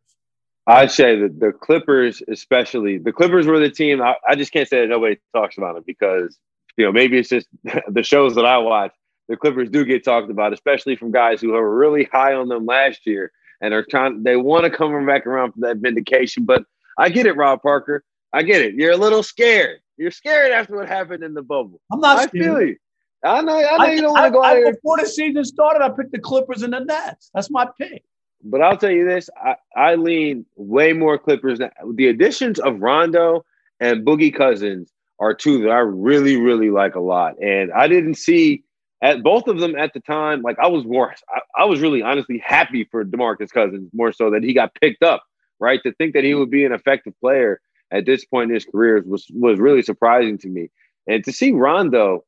I'd 0.66 0.92
say 0.92 1.20
that 1.20 1.40
the 1.40 1.52
Clippers, 1.52 2.22
especially 2.28 3.00
the 3.00 3.12
Clippers, 3.12 3.48
were 3.48 3.60
the 3.60 3.72
team. 3.72 4.02
I, 4.02 4.16
I 4.28 4.36
just 4.36 4.52
can't 4.52 4.68
say 4.68 4.82
that 4.82 4.88
nobody 4.88 5.18
talks 5.34 5.58
about 5.58 5.76
them 5.76 5.84
because 5.86 6.38
you 6.78 6.86
know 6.86 6.92
maybe 6.92 7.18
it's 7.18 7.30
just 7.30 7.48
the 7.88 8.04
shows 8.04 8.36
that 8.36 8.46
I 8.46 8.58
watch. 8.60 8.94
The 9.28 9.38
Clippers 9.38 9.70
do 9.70 9.86
get 9.86 10.04
talked 10.04 10.30
about, 10.30 10.54
especially 10.54 10.96
from 10.96 11.12
guys 11.12 11.42
who 11.42 11.50
were 11.50 11.76
really 11.76 12.08
high 12.12 12.34
on 12.34 12.50
them 12.50 12.66
last 12.66 13.06
year. 13.06 13.32
and 13.62 13.74
are 13.74 13.84
trying. 13.84 14.24
They 14.24 14.36
want 14.36 14.64
to 14.64 14.70
come 14.70 15.06
back 15.06 15.26
around 15.26 15.54
for 15.54 15.62
that 15.62 15.78
vindication. 15.78 16.46
But 16.46 16.64
I 16.98 17.10
get 17.10 17.26
it, 17.26 17.36
Rob 17.36 17.62
Parker. 17.62 18.04
I 18.32 18.44
get 18.44 18.62
it. 18.62 18.76
You're 18.76 18.92
a 18.92 18.98
little 18.98 19.24
scared. 19.24 19.80
You're 19.98 20.12
scared 20.12 20.52
after 20.52 20.78
what 20.78 20.88
happened 20.88 21.24
in 21.24 21.34
the 21.34 21.42
bubble. 21.42 21.82
I'm 21.92 22.00
not. 22.00 22.20
I 22.20 22.28
scared. 22.28 22.46
feel 22.46 22.62
you. 22.62 22.78
I 23.24 23.42
know. 23.42 23.58
I 23.58 23.78
know 23.78 23.84
I, 23.86 23.92
you 23.92 24.02
don't 24.02 24.14
want 24.14 24.26
to 24.26 24.32
go 24.32 24.42
I, 24.42 24.52
out 24.52 24.58
here. 24.58 24.74
Before 24.74 24.98
the 24.98 25.06
season 25.06 25.44
started, 25.44 25.84
I 25.84 25.90
picked 25.90 26.12
the 26.12 26.20
Clippers 26.20 26.62
and 26.62 26.74
the 26.74 26.80
Nets. 26.80 27.30
That's 27.34 27.50
my 27.50 27.68
pick. 27.80 28.04
But 28.44 28.62
I'll 28.62 28.78
tell 28.78 28.92
you 28.92 29.06
this: 29.06 29.30
I, 29.36 29.56
I 29.76 29.96
lean 29.96 30.46
way 30.56 30.94
more 30.94 31.18
Clippers. 31.18 31.60
Now. 31.60 31.70
The 31.94 32.08
additions 32.08 32.60
of 32.60 32.80
Rondo 32.80 33.46
and 33.80 34.06
Boogie 34.06 34.34
Cousins 34.34 34.92
are 35.20 35.34
two 35.34 35.62
that 35.64 35.70
I 35.70 35.80
really, 35.80 36.38
really 36.38 36.70
like 36.70 36.96
a 36.96 37.02
lot. 37.02 37.36
And 37.42 37.72
I 37.74 37.88
didn't 37.88 38.16
see 38.16 38.64
at 39.02 39.22
both 39.22 39.48
of 39.48 39.60
them 39.60 39.76
at 39.78 39.94
the 39.94 40.00
time. 40.00 40.42
Like 40.42 40.58
I 40.60 40.68
was 40.68 40.86
more, 40.86 41.14
I, 41.30 41.64
I 41.64 41.66
was 41.66 41.82
really 41.82 42.02
honestly 42.02 42.42
happy 42.44 42.86
for 42.86 43.04
Demarcus 43.04 43.52
Cousins 43.52 43.90
more 43.94 44.12
so 44.12 44.32
that 44.32 44.44
he 44.44 44.54
got 44.54 44.74
picked 44.76 45.04
up. 45.04 45.24
Right 45.60 45.82
to 45.84 45.92
think 45.94 46.14
that 46.14 46.24
he 46.24 46.34
would 46.34 46.50
be 46.50 46.64
an 46.64 46.72
effective 46.72 47.14
player 47.20 47.60
at 47.92 48.06
this 48.06 48.24
point 48.24 48.50
in 48.50 48.56
his 48.56 48.66
career 48.66 49.04
was 49.06 49.28
was 49.34 49.60
really 49.60 49.82
surprising 49.82 50.38
to 50.38 50.48
me. 50.48 50.70
And 51.06 51.22
to 51.26 51.34
see 51.34 51.52
Rondo 51.52 52.24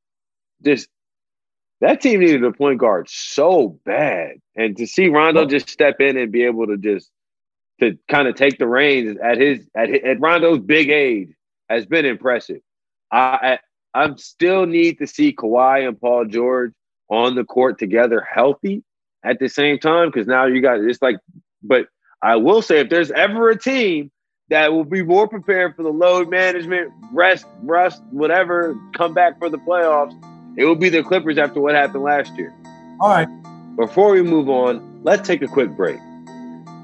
just 0.63 0.87
that 1.81 1.99
team 1.99 2.19
needed 2.19 2.43
a 2.43 2.51
point 2.51 2.79
guard 2.79 3.09
so 3.09 3.79
bad. 3.85 4.35
And 4.55 4.77
to 4.77 4.85
see 4.85 5.07
Rondo 5.07 5.45
just 5.45 5.69
step 5.69 5.99
in 5.99 6.17
and 6.17 6.31
be 6.31 6.43
able 6.43 6.67
to 6.67 6.77
just 6.77 7.09
to 7.79 7.97
kind 8.07 8.27
of 8.27 8.35
take 8.35 8.59
the 8.59 8.67
reins 8.67 9.17
at 9.21 9.37
his 9.37 9.67
at 9.75 9.89
at 9.89 10.19
Rondo's 10.19 10.59
big 10.59 10.89
age 10.89 11.29
has 11.69 11.85
been 11.85 12.05
impressive. 12.05 12.61
I 13.11 13.59
I, 13.93 14.03
I 14.05 14.15
still 14.15 14.65
need 14.65 14.99
to 14.99 15.07
see 15.07 15.33
Kawhi 15.33 15.87
and 15.87 15.99
Paul 15.99 16.25
George 16.25 16.73
on 17.09 17.35
the 17.35 17.43
court 17.43 17.79
together 17.79 18.21
healthy 18.21 18.83
at 19.23 19.39
the 19.39 19.49
same 19.49 19.79
time 19.79 20.09
because 20.09 20.27
now 20.27 20.45
you 20.45 20.61
got 20.61 20.79
it's 20.79 21.01
like 21.01 21.17
but 21.63 21.87
I 22.21 22.35
will 22.35 22.61
say 22.61 22.79
if 22.79 22.89
there's 22.89 23.11
ever 23.11 23.49
a 23.49 23.57
team 23.57 24.11
that 24.49 24.71
will 24.71 24.85
be 24.85 25.01
more 25.01 25.27
prepared 25.27 25.75
for 25.75 25.83
the 25.83 25.89
load 25.89 26.29
management, 26.29 26.91
rest, 27.13 27.45
rust, 27.63 28.03
whatever, 28.11 28.77
come 28.93 29.13
back 29.13 29.39
for 29.39 29.49
the 29.49 29.57
playoffs, 29.57 30.13
it 30.57 30.65
will 30.65 30.75
be 30.75 30.89
the 30.89 31.03
Clippers 31.03 31.37
after 31.37 31.61
what 31.61 31.75
happened 31.75 32.03
last 32.03 32.35
year. 32.35 32.53
All 32.99 33.09
right. 33.09 33.27
Before 33.77 34.11
we 34.11 34.21
move 34.21 34.49
on, 34.49 35.01
let's 35.03 35.27
take 35.27 35.41
a 35.41 35.47
quick 35.47 35.71
break. 35.71 35.99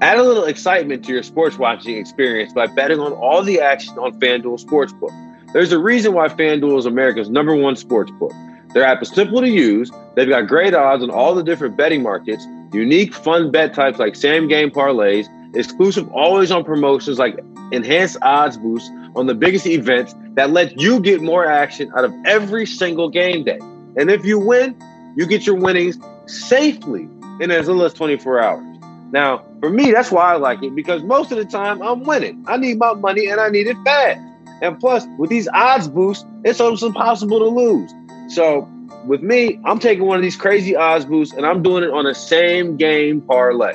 Add 0.00 0.18
a 0.18 0.22
little 0.22 0.44
excitement 0.44 1.04
to 1.06 1.12
your 1.12 1.22
sports 1.22 1.58
watching 1.58 1.96
experience 1.96 2.52
by 2.52 2.66
betting 2.66 3.00
on 3.00 3.12
all 3.12 3.42
the 3.42 3.60
action 3.60 3.98
on 3.98 4.18
FanDuel 4.20 4.64
Sportsbook. 4.64 5.52
There's 5.52 5.72
a 5.72 5.78
reason 5.78 6.12
why 6.12 6.28
FanDuel 6.28 6.78
is 6.78 6.86
America's 6.86 7.28
number 7.28 7.54
one 7.54 7.74
sportsbook. 7.74 8.32
Their 8.74 8.84
app 8.84 9.02
is 9.02 9.08
simple 9.08 9.40
to 9.40 9.48
use. 9.48 9.90
They've 10.14 10.28
got 10.28 10.42
great 10.46 10.74
odds 10.74 11.02
on 11.02 11.10
all 11.10 11.34
the 11.34 11.42
different 11.42 11.76
betting 11.76 12.02
markets, 12.02 12.46
unique 12.72 13.14
fun 13.14 13.50
bet 13.50 13.74
types 13.74 13.98
like 13.98 14.14
same 14.14 14.46
game 14.46 14.70
parlays, 14.70 15.26
exclusive 15.56 16.08
always 16.12 16.50
on 16.50 16.64
promotions 16.64 17.18
like 17.18 17.38
enhanced 17.72 18.18
odds 18.22 18.56
boosts 18.56 18.90
on 19.18 19.26
the 19.26 19.34
biggest 19.34 19.66
events 19.66 20.14
that 20.34 20.50
let 20.50 20.80
you 20.80 21.00
get 21.00 21.20
more 21.20 21.44
action 21.44 21.90
out 21.96 22.04
of 22.04 22.14
every 22.24 22.64
single 22.64 23.08
game 23.08 23.42
day. 23.42 23.58
And 23.96 24.10
if 24.10 24.24
you 24.24 24.38
win, 24.38 24.80
you 25.16 25.26
get 25.26 25.44
your 25.44 25.56
winnings 25.56 25.98
safely 26.26 27.08
in 27.40 27.50
as 27.50 27.66
little 27.66 27.82
as 27.84 27.92
24 27.94 28.40
hours. 28.40 28.78
Now, 29.10 29.44
for 29.58 29.70
me, 29.70 29.90
that's 29.90 30.12
why 30.12 30.34
I 30.34 30.36
like 30.36 30.62
it 30.62 30.74
because 30.76 31.02
most 31.02 31.32
of 31.32 31.38
the 31.38 31.44
time 31.44 31.82
I'm 31.82 32.04
winning. 32.04 32.44
I 32.46 32.58
need 32.58 32.78
my 32.78 32.94
money 32.94 33.26
and 33.26 33.40
I 33.40 33.48
need 33.48 33.66
it 33.66 33.76
fast. 33.84 34.20
And 34.62 34.78
plus, 34.78 35.04
with 35.18 35.30
these 35.30 35.48
odds 35.48 35.88
boosts, 35.88 36.24
it's 36.44 36.60
almost 36.60 36.84
impossible 36.84 37.40
to 37.40 37.46
lose. 37.46 37.92
So, 38.28 38.68
with 39.04 39.22
me, 39.22 39.58
I'm 39.64 39.80
taking 39.80 40.04
one 40.04 40.16
of 40.16 40.22
these 40.22 40.36
crazy 40.36 40.76
odds 40.76 41.06
boosts 41.06 41.34
and 41.34 41.44
I'm 41.44 41.62
doing 41.62 41.82
it 41.82 41.90
on 41.90 42.06
a 42.06 42.14
same 42.14 42.76
game 42.76 43.20
parlay. 43.22 43.74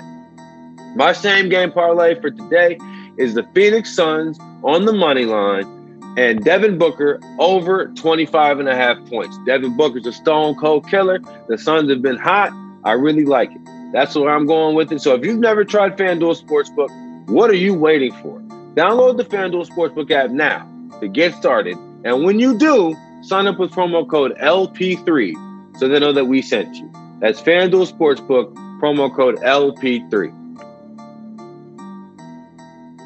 My 0.95 1.11
same 1.11 1.49
game 1.49 1.71
parlay 1.71 2.19
for 2.21 2.31
today 2.31 2.77
is 3.17 3.33
the 3.33 3.43
Phoenix 3.53 3.93
Suns 3.93 4.37
on 4.63 4.85
the 4.85 4.93
money 4.93 5.25
line 5.25 5.83
and 6.17 6.43
Devin 6.43 6.77
Booker 6.77 7.19
over 7.39 7.87
25 7.87 8.59
and 8.59 8.69
a 8.69 8.75
half 8.75 8.97
points. 9.05 9.37
Devin 9.45 9.75
Booker's 9.75 10.05
a 10.05 10.13
stone 10.13 10.55
cold 10.55 10.87
killer. 10.89 11.19
The 11.47 11.57
Suns 11.57 11.89
have 11.89 12.01
been 12.01 12.17
hot. 12.17 12.51
I 12.83 12.93
really 12.93 13.25
like 13.25 13.51
it. 13.51 13.61
That's 13.93 14.15
where 14.15 14.33
I'm 14.33 14.45
going 14.45 14.75
with 14.75 14.91
it. 14.91 15.01
So 15.01 15.15
if 15.15 15.25
you've 15.25 15.39
never 15.39 15.63
tried 15.63 15.97
FanDuel 15.97 16.43
Sportsbook, 16.43 17.29
what 17.29 17.49
are 17.49 17.55
you 17.55 17.73
waiting 17.73 18.13
for? 18.13 18.39
Download 18.75 19.17
the 19.17 19.25
FanDuel 19.25 19.67
Sportsbook 19.69 20.11
app 20.11 20.31
now 20.31 20.67
to 20.99 21.07
get 21.07 21.33
started. 21.35 21.77
And 22.03 22.23
when 22.23 22.39
you 22.39 22.57
do, 22.57 22.95
sign 23.21 23.47
up 23.47 23.59
with 23.59 23.71
promo 23.71 24.07
code 24.07 24.35
LP3 24.37 25.77
so 25.79 25.87
they 25.87 25.99
know 25.99 26.13
that 26.13 26.25
we 26.25 26.41
sent 26.41 26.75
you. 26.75 26.91
That's 27.19 27.41
FanDuel 27.41 27.91
Sportsbook, 27.91 28.53
promo 28.79 29.13
code 29.15 29.37
LP3. 29.37 30.42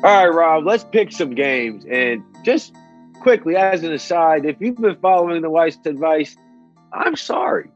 All 0.08 0.26
right, 0.26 0.34
Rob, 0.34 0.66
let's 0.66 0.86
pick 0.86 1.12
some 1.12 1.36
games. 1.36 1.86
And 1.86 2.24
just 2.46 2.74
quickly, 3.20 3.58
as 3.58 3.84
an 3.84 3.92
aside, 3.92 4.46
if 4.46 4.56
you've 4.62 4.78
been 4.78 4.96
following 5.02 5.42
the 5.42 5.50
wife's 5.50 5.86
advice, 5.86 6.38
I'm 6.94 7.18
sorry 7.18 7.70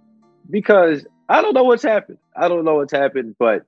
because 0.50 1.06
I 1.28 1.42
don't 1.42 1.54
know 1.54 1.66
what's 1.66 1.84
happened. 1.84 2.20
I 2.34 2.48
don't 2.48 2.64
know 2.64 2.76
what's 2.76 2.94
happened, 2.94 3.36
but 3.38 3.66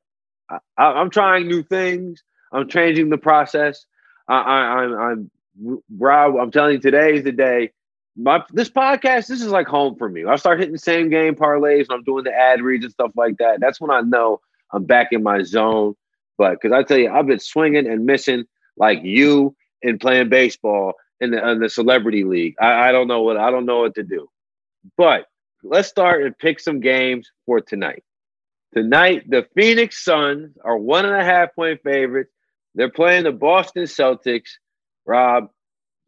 I, 0.49 1.02
am 1.02 1.10
trying 1.10 1.49
new 1.49 1.62
things. 1.62 2.23
I'm 2.54 2.69
changing 2.69 3.10
the 3.10 3.17
process. 3.17 3.86
I, 4.30 4.36
I, 4.36 4.60
I'm, 4.62 5.30
I'm 5.60 5.82
Rob. 5.97 6.38
I'm 6.38 6.49
telling 6.49 6.76
you, 6.76 6.80
today 6.80 7.15
is 7.15 7.23
the 7.26 7.34
day. 7.34 7.71
My 8.15 8.45
this 8.52 8.69
podcast, 8.69 9.28
this 9.28 9.41
is 9.41 9.49
like 9.49 9.67
home 9.67 9.97
for 9.97 10.08
me. 10.08 10.23
I 10.23 10.38
start 10.38 10.60
hitting 10.60 10.71
the 10.71 10.80
same 10.80 11.10
game 11.10 11.36
parlays. 11.36 11.88
I'm 11.89 12.04
doing 12.04 12.23
the 12.23 12.34
ad 12.34 12.62
reads 12.62 12.86
and 12.86 12.93
stuff 12.93 13.12
like 13.17 13.39
that. 13.39 13.60
That's 13.60 13.82
when 13.82 13.91
I 13.91 13.99
know 13.99 14.39
I'm 14.71 14.86
back 14.86 15.10
in 15.12 15.21
my 15.21 15.43
zone. 15.43 15.97
But 16.38 16.54
because 16.54 16.71
I 16.71 16.84
tell 16.84 16.97
you, 16.97 17.12
I've 17.12 17.28
been 17.28 17.39
swinging 17.39 17.88
and 17.88 18.06
missing 18.06 18.45
like 18.77 19.03
you 19.03 19.55
in 19.81 19.99
playing 19.99 20.29
baseball 20.29 20.93
in 21.19 21.31
the, 21.31 21.49
in 21.49 21.59
the 21.59 21.69
celebrity 21.69 22.23
league. 22.23 22.55
I, 22.59 22.89
I 22.89 22.91
don't 22.91 23.07
know 23.07 23.21
what 23.21 23.38
I 23.38 23.51
don't 23.51 23.65
know 23.65 23.79
what 23.79 23.95
to 23.95 24.03
do. 24.03 24.27
But 24.97 25.25
let's 25.63 25.88
start 25.88 26.23
and 26.23 26.38
pick 26.38 26.59
some 26.59 26.79
games 26.79 27.29
for 27.45 27.62
tonight. 27.62 28.03
Tonight, 28.73 29.29
the 29.29 29.47
Phoenix 29.55 30.03
Suns 30.03 30.57
are 30.63 30.77
one 30.77 31.05
and 31.05 31.15
a 31.15 31.23
half 31.23 31.53
point 31.55 31.79
favorites. 31.83 32.31
They're 32.75 32.89
playing 32.89 33.25
the 33.25 33.31
Boston 33.31 33.83
Celtics. 33.83 34.49
Rob, 35.05 35.49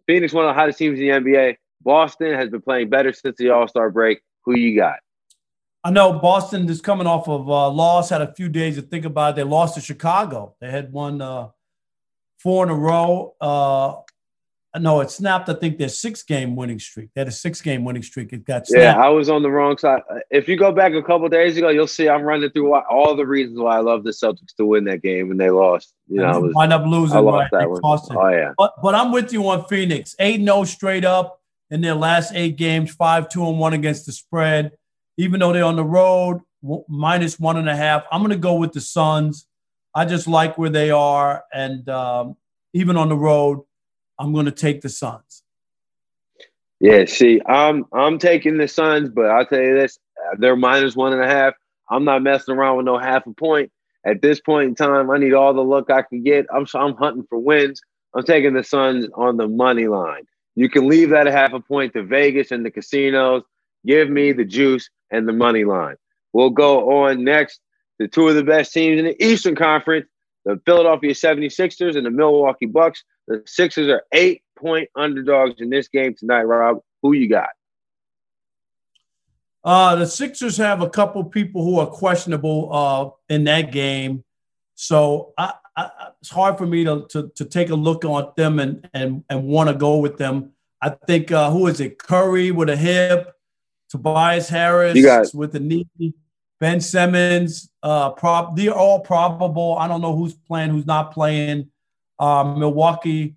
Phoenix, 0.07 0.33
one 0.33 0.45
of 0.45 0.49
the 0.49 0.59
hottest 0.59 0.79
teams 0.79 0.99
in 0.99 1.05
the 1.05 1.11
NBA. 1.11 1.57
Boston 1.81 2.33
has 2.33 2.49
been 2.49 2.61
playing 2.61 2.89
better 2.89 3.13
since 3.13 3.37
the 3.37 3.49
All 3.49 3.67
Star 3.67 3.91
break. 3.91 4.21
Who 4.45 4.57
you 4.57 4.75
got? 4.75 4.95
I 5.83 5.91
know 5.91 6.13
Boston 6.13 6.67
is 6.67 6.81
coming 6.81 7.05
off 7.05 7.27
of 7.29 7.45
a 7.45 7.67
loss, 7.67 8.09
had 8.09 8.21
a 8.21 8.33
few 8.33 8.49
days 8.49 8.75
to 8.75 8.81
think 8.81 9.05
about 9.05 9.33
it. 9.33 9.35
They 9.35 9.43
lost 9.43 9.75
to 9.75 9.81
Chicago. 9.81 10.55
They 10.59 10.71
had 10.71 10.91
won 10.91 11.21
uh, 11.21 11.49
four 12.45 12.63
in 12.63 12.69
a 12.69 12.75
row. 12.75 13.35
Uh, 13.41 13.95
no, 14.79 15.01
it 15.01 15.09
snapped. 15.09 15.49
I 15.49 15.55
think 15.55 15.77
their 15.77 15.89
six 15.89 16.23
game 16.23 16.55
winning 16.55 16.79
streak. 16.79 17.09
They 17.13 17.21
had 17.21 17.27
a 17.27 17.31
six 17.31 17.61
game 17.61 17.83
winning 17.83 18.03
streak. 18.03 18.31
It 18.31 18.45
got 18.45 18.67
snapped. 18.67 18.97
Yeah, 18.97 19.03
I 19.03 19.09
was 19.09 19.29
on 19.29 19.41
the 19.41 19.49
wrong 19.49 19.77
side. 19.77 20.01
If 20.29 20.47
you 20.47 20.55
go 20.55 20.71
back 20.71 20.93
a 20.93 21.01
couple 21.01 21.27
days 21.27 21.57
ago, 21.57 21.69
you'll 21.69 21.87
see 21.87 22.07
I'm 22.07 22.21
running 22.21 22.49
through 22.51 22.73
all 22.73 23.15
the 23.15 23.25
reasons 23.25 23.59
why 23.59 23.77
I 23.77 23.79
love 23.79 24.03
the 24.03 24.11
Celtics 24.11 24.55
to 24.57 24.65
win 24.65 24.83
that 24.85 25.01
game 25.01 25.31
and 25.31 25.39
they 25.39 25.49
lost. 25.49 25.93
You 26.07 26.17
know, 26.17 26.25
I 26.25 26.37
was, 26.37 26.53
wind 26.53 26.71
up 26.71 26.85
losing. 26.85 27.17
I 27.17 27.19
lost 27.21 27.51
right? 27.51 27.61
that 27.61 27.69
one. 27.69 27.81
Oh 27.83 28.29
yeah. 28.29 28.53
But, 28.57 28.73
but 28.81 28.95
I'm 28.95 29.11
with 29.11 29.33
you 29.33 29.49
on 29.49 29.65
Phoenix. 29.65 30.15
Eight 30.19 30.39
0 30.39 30.63
straight 30.65 31.03
up 31.03 31.41
in 31.71 31.81
their 31.81 31.95
last 31.95 32.31
eight 32.33 32.55
games. 32.55 32.93
Five 32.93 33.27
two 33.27 33.45
and 33.47 33.59
one 33.59 33.73
against 33.73 34.05
the 34.05 34.13
spread 34.13 34.71
even 35.17 35.39
though 35.39 35.53
they're 35.53 35.63
on 35.63 35.75
the 35.75 35.83
road, 35.83 36.41
minus 36.87 37.39
one 37.39 37.57
and 37.57 37.69
a 37.69 37.75
half. 37.75 38.03
I'm 38.11 38.21
going 38.21 38.31
to 38.31 38.37
go 38.37 38.55
with 38.55 38.73
the 38.73 38.81
Suns. 38.81 39.47
I 39.95 40.03
just 40.03 40.27
like 40.27 40.57
where 40.57 40.69
they 40.69 40.91
are. 40.91 41.43
And 41.53 41.87
um, 41.89 42.35
even 42.73 42.97
on 42.97 43.07
the 43.07 43.15
road, 43.15 43.61
I'm 44.19 44.33
going 44.33 44.45
to 44.45 44.51
take 44.51 44.81
the 44.81 44.89
Suns. 44.89 45.43
Yeah, 46.81 47.05
see, 47.05 47.41
I'm 47.47 47.85
I'm 47.93 48.19
taking 48.19 48.57
the 48.57 48.67
Suns, 48.67 49.09
but 49.09 49.27
I'll 49.27 49.45
tell 49.45 49.61
you 49.61 49.73
this: 49.73 49.97
they're 50.37 50.57
minus 50.57 50.95
one 50.95 51.13
and 51.13 51.21
a 51.21 51.27
half. 51.27 51.53
I'm 51.89 52.03
not 52.03 52.21
messing 52.21 52.55
around 52.55 52.77
with 52.77 52.85
no 52.85 52.97
half 52.97 53.25
a 53.25 53.33
point 53.33 53.71
at 54.05 54.21
this 54.21 54.41
point 54.41 54.69
in 54.69 54.75
time. 54.75 55.09
I 55.09 55.17
need 55.17 55.33
all 55.33 55.53
the 55.53 55.63
luck 55.63 55.89
I 55.89 56.01
can 56.01 56.21
get. 56.21 56.45
I'm 56.53 56.67
I'm 56.75 56.95
hunting 56.95 57.25
for 57.29 57.39
wins. 57.39 57.81
I'm 58.13 58.23
taking 58.23 58.53
the 58.53 58.63
Suns 58.63 59.07
on 59.15 59.37
the 59.37 59.47
money 59.47 59.87
line. 59.87 60.27
You 60.55 60.69
can 60.69 60.87
leave 60.87 61.09
that 61.09 61.27
a 61.27 61.31
half 61.31 61.53
a 61.53 61.59
point 61.59 61.93
to 61.93 62.03
Vegas 62.03 62.51
and 62.51 62.65
the 62.65 62.71
casinos. 62.71 63.43
Give 63.85 64.09
me 64.09 64.31
the 64.31 64.45
juice 64.45 64.89
and 65.11 65.27
the 65.27 65.33
money 65.33 65.63
line. 65.63 65.95
We'll 66.33 66.49
go 66.49 67.03
on 67.03 67.23
next 67.23 67.59
to 67.99 68.07
two 68.07 68.27
of 68.27 68.35
the 68.35 68.43
best 68.43 68.73
teams 68.73 68.99
in 68.99 69.05
the 69.05 69.23
Eastern 69.23 69.55
Conference, 69.55 70.07
the 70.43 70.59
Philadelphia 70.65 71.11
76ers 71.11 71.95
and 71.95 72.05
the 72.05 72.11
Milwaukee 72.11 72.65
Bucks. 72.65 73.03
The 73.27 73.41
Sixers 73.45 73.87
are 73.87 74.03
eight 74.11 74.43
point 74.57 74.89
underdogs 74.95 75.59
in 75.59 75.69
this 75.69 75.87
game 75.87 76.15
tonight, 76.15 76.43
Rob. 76.43 76.79
Who 77.01 77.13
you 77.13 77.29
got? 77.29 77.49
Uh, 79.63 79.95
the 79.95 80.05
Sixers 80.05 80.57
have 80.57 80.81
a 80.81 80.89
couple 80.89 81.23
people 81.23 81.63
who 81.63 81.79
are 81.79 81.87
questionable 81.87 82.69
uh, 82.71 83.33
in 83.33 83.45
that 83.45 83.71
game. 83.71 84.23
So 84.75 85.33
I, 85.37 85.53
I, 85.75 85.89
it's 86.21 86.29
hard 86.29 86.57
for 86.57 86.67
me 86.67 86.83
to, 86.83 87.07
to, 87.09 87.31
to, 87.35 87.45
take 87.45 87.69
a 87.69 87.75
look 87.75 88.05
on 88.05 88.31
them 88.37 88.59
and, 88.59 88.87
and, 88.93 89.23
and 89.29 89.43
want 89.43 89.69
to 89.69 89.75
go 89.75 89.97
with 89.97 90.17
them. 90.17 90.51
I 90.81 90.89
think, 90.89 91.31
uh, 91.31 91.49
who 91.49 91.65
is 91.67 91.79
it? 91.79 91.97
Curry 91.97 92.51
with 92.51 92.69
a 92.69 92.75
hip. 92.75 93.31
Tobias 93.89 94.49
Harris 94.49 95.33
with 95.33 95.51
the 95.53 95.59
knee. 95.59 95.87
Ben 96.65 96.81
Simmons, 96.81 97.69
uh, 97.83 98.09
they're 98.55 98.73
all 98.73 98.99
probable. 98.99 99.77
I 99.77 99.87
don't 99.87 100.01
know 100.01 100.17
who's 100.17 100.33
playing, 100.33 100.71
who's 100.71 100.87
not 100.87 101.11
playing. 101.11 101.69
Uh, 102.17 102.55
Milwaukee, 102.57 103.35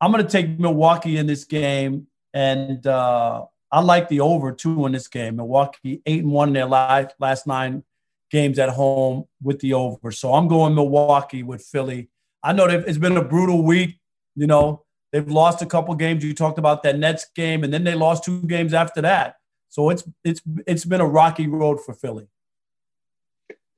I'm 0.00 0.10
going 0.10 0.24
to 0.24 0.28
take 0.28 0.58
Milwaukee 0.58 1.18
in 1.18 1.28
this 1.28 1.44
game, 1.44 2.08
and 2.34 2.84
uh, 2.84 3.44
I 3.70 3.80
like 3.80 4.08
the 4.08 4.18
over 4.18 4.50
two 4.50 4.86
in 4.86 4.90
this 4.90 5.06
game. 5.06 5.36
Milwaukee 5.36 6.02
eight 6.04 6.24
and 6.24 6.32
one 6.32 6.48
in 6.48 6.54
their 6.54 6.66
last 6.66 7.14
last 7.20 7.46
nine 7.46 7.84
games 8.28 8.58
at 8.58 8.70
home 8.70 9.26
with 9.40 9.60
the 9.60 9.74
over. 9.74 10.10
So 10.10 10.34
I'm 10.34 10.48
going 10.48 10.74
Milwaukee 10.74 11.44
with 11.44 11.62
Philly. 11.62 12.08
I 12.42 12.54
know 12.54 12.64
it's 12.64 12.98
been 12.98 13.16
a 13.16 13.22
brutal 13.22 13.62
week. 13.62 14.00
You 14.34 14.48
know, 14.48 14.84
they've 15.12 15.28
lost 15.28 15.62
a 15.62 15.66
couple 15.66 15.94
games. 15.94 16.24
You 16.24 16.34
talked 16.34 16.58
about 16.58 16.82
that 16.82 16.98
Nets 16.98 17.24
game, 17.36 17.62
and 17.62 17.72
then 17.72 17.84
they 17.84 17.94
lost 17.94 18.24
two 18.24 18.42
games 18.42 18.74
after 18.74 19.00
that. 19.02 19.36
So 19.68 19.90
it's 19.90 20.02
it's 20.24 20.40
it's 20.66 20.84
been 20.84 21.00
a 21.00 21.06
rocky 21.06 21.46
road 21.46 21.78
for 21.84 21.94
Philly. 21.94 22.26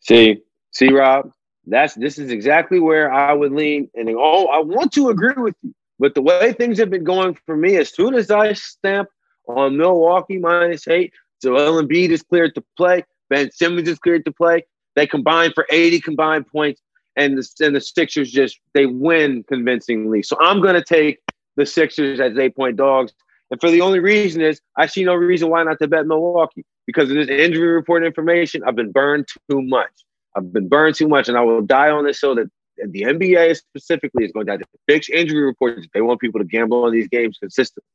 See, 0.00 0.42
see, 0.72 0.92
Rob, 0.92 1.30
that's 1.66 1.94
this 1.94 2.18
is 2.18 2.30
exactly 2.30 2.80
where 2.80 3.12
I 3.12 3.32
would 3.32 3.52
lean. 3.52 3.88
And 3.94 4.08
oh, 4.10 4.46
I 4.46 4.58
want 4.58 4.92
to 4.92 5.10
agree 5.10 5.34
with 5.36 5.54
you, 5.62 5.74
but 5.98 6.14
the 6.14 6.22
way 6.22 6.52
things 6.52 6.78
have 6.78 6.90
been 6.90 7.04
going 7.04 7.36
for 7.46 7.56
me, 7.56 7.76
as 7.76 7.94
soon 7.94 8.14
as 8.14 8.30
I 8.30 8.54
stamp 8.54 9.08
on 9.46 9.76
Milwaukee 9.76 10.38
minus 10.38 10.88
eight, 10.88 11.12
Joel 11.42 11.82
Embiid 11.82 12.10
is 12.10 12.22
cleared 12.22 12.54
to 12.54 12.64
play. 12.76 13.04
Ben 13.28 13.50
Simmons 13.52 13.88
is 13.88 13.98
cleared 13.98 14.24
to 14.24 14.32
play. 14.32 14.64
They 14.96 15.06
combine 15.06 15.52
for 15.54 15.66
80 15.70 16.00
combined 16.00 16.46
points, 16.48 16.82
and 17.16 17.38
the, 17.38 17.64
and 17.64 17.76
the 17.76 17.80
Sixers 17.80 18.30
just 18.30 18.58
they 18.74 18.86
win 18.86 19.44
convincingly. 19.48 20.22
So 20.22 20.36
I'm 20.40 20.60
going 20.60 20.74
to 20.74 20.84
take 20.84 21.20
the 21.56 21.66
Sixers 21.66 22.20
as 22.20 22.36
eight 22.38 22.56
point 22.56 22.76
dogs. 22.76 23.12
And 23.50 23.60
for 23.60 23.70
the 23.70 23.80
only 23.80 23.98
reason 23.98 24.40
is 24.40 24.60
I 24.76 24.86
see 24.86 25.04
no 25.04 25.14
reason 25.14 25.50
why 25.50 25.62
not 25.62 25.78
to 25.80 25.88
bet 25.88 26.06
Milwaukee 26.06 26.64
because 26.92 27.08
of 27.08 27.14
this 27.14 27.28
injury 27.28 27.68
report 27.68 28.04
information. 28.04 28.62
I've 28.66 28.74
been 28.74 28.90
burned 28.90 29.28
too 29.48 29.62
much. 29.62 29.92
I've 30.36 30.52
been 30.52 30.68
burned 30.68 30.96
too 30.96 31.06
much, 31.06 31.28
and 31.28 31.38
I 31.38 31.42
will 31.42 31.62
die 31.62 31.90
on 31.90 32.04
this 32.04 32.20
hill 32.20 32.34
that 32.34 32.50
the 32.84 33.02
NBA 33.02 33.56
specifically 33.56 34.24
is 34.24 34.32
going 34.32 34.46
to 34.46 34.52
have 34.52 34.60
to 34.60 34.66
fix 34.88 35.08
injury 35.08 35.42
reports 35.42 35.86
they 35.94 36.00
want 36.00 36.20
people 36.20 36.40
to 36.40 36.44
gamble 36.44 36.84
on 36.84 36.92
these 36.92 37.06
games 37.06 37.38
consistently. 37.38 37.86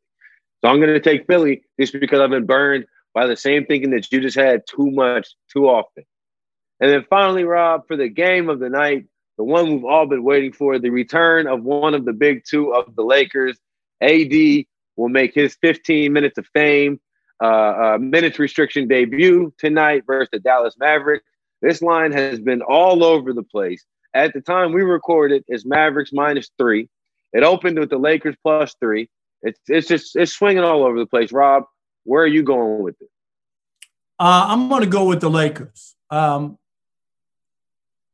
So 0.64 0.70
I'm 0.70 0.80
going 0.80 0.94
to 0.94 1.02
take 1.02 1.28
Philly 1.28 1.64
just 1.78 1.92
because 2.00 2.22
I've 2.22 2.30
been 2.30 2.46
burned 2.46 2.86
by 3.14 3.28
the 3.28 3.36
same 3.36 3.66
thinking 3.66 3.90
that 3.92 4.10
you 4.12 4.22
just 4.22 4.38
had 4.38 4.62
too 4.66 4.90
much, 4.92 5.28
too 5.52 5.68
often. 5.68 6.06
And 6.80 6.90
then 6.90 7.06
finally, 7.10 7.44
Rob, 7.44 7.86
for 7.88 7.98
the 7.98 8.08
game 8.08 8.50
of 8.50 8.60
the 8.60 8.70
night, 8.70 9.06
the 9.38 9.44
one 9.44 9.70
we've 9.70 9.86
all 9.86 10.06
been 10.06 10.24
waiting 10.24 10.54
for, 10.54 10.80
the 10.80 10.90
return 10.90 11.48
of 11.48 11.64
one 11.64 11.94
of 11.94 12.06
the 12.06 12.14
big 12.14 12.44
two 12.46 12.74
of 12.74 12.96
the 12.96 13.04
Lakers. 13.04 13.58
AD 14.02 14.66
will 14.96 15.10
make 15.10 15.34
his 15.34 15.58
15 15.62 16.14
minutes 16.14 16.38
of 16.38 16.46
fame, 16.54 17.00
uh, 17.42 17.46
uh, 17.46 17.98
minutes 18.00 18.40
restriction 18.40 18.88
debut 18.88 19.54
tonight 19.58 20.04
versus 20.08 20.30
the 20.32 20.40
Dallas 20.40 20.76
Mavericks. 20.80 21.26
This 21.62 21.82
line 21.82 22.12
has 22.12 22.40
been 22.40 22.62
all 22.62 23.04
over 23.04 23.34
the 23.34 23.44
place. 23.44 23.84
At 24.14 24.34
the 24.34 24.42
time 24.42 24.72
we 24.72 24.82
recorded, 24.84 25.44
it's 25.48 25.66
Mavericks 25.66 26.12
minus 26.14 26.50
three. 26.58 26.88
It 27.34 27.44
opened 27.44 27.80
with 27.80 27.90
the 27.90 27.98
Lakers 27.98 28.36
plus 28.42 28.76
three. 28.80 29.10
It's 29.42 29.60
it's 29.68 29.88
just 29.88 30.16
it's 30.16 30.32
swinging 30.32 30.64
all 30.64 30.84
over 30.84 30.98
the 30.98 31.06
place. 31.06 31.32
Rob, 31.32 31.66
where 32.04 32.24
are 32.24 32.28
you 32.28 32.44
going 32.44 32.82
with 32.82 32.96
it? 33.02 33.10
Uh, 34.18 34.46
I'm 34.48 34.70
going 34.70 34.82
to 34.82 34.88
go 34.88 35.06
with 35.06 35.20
the 35.20 35.30
Lakers. 35.30 35.96
Um, 36.10 36.58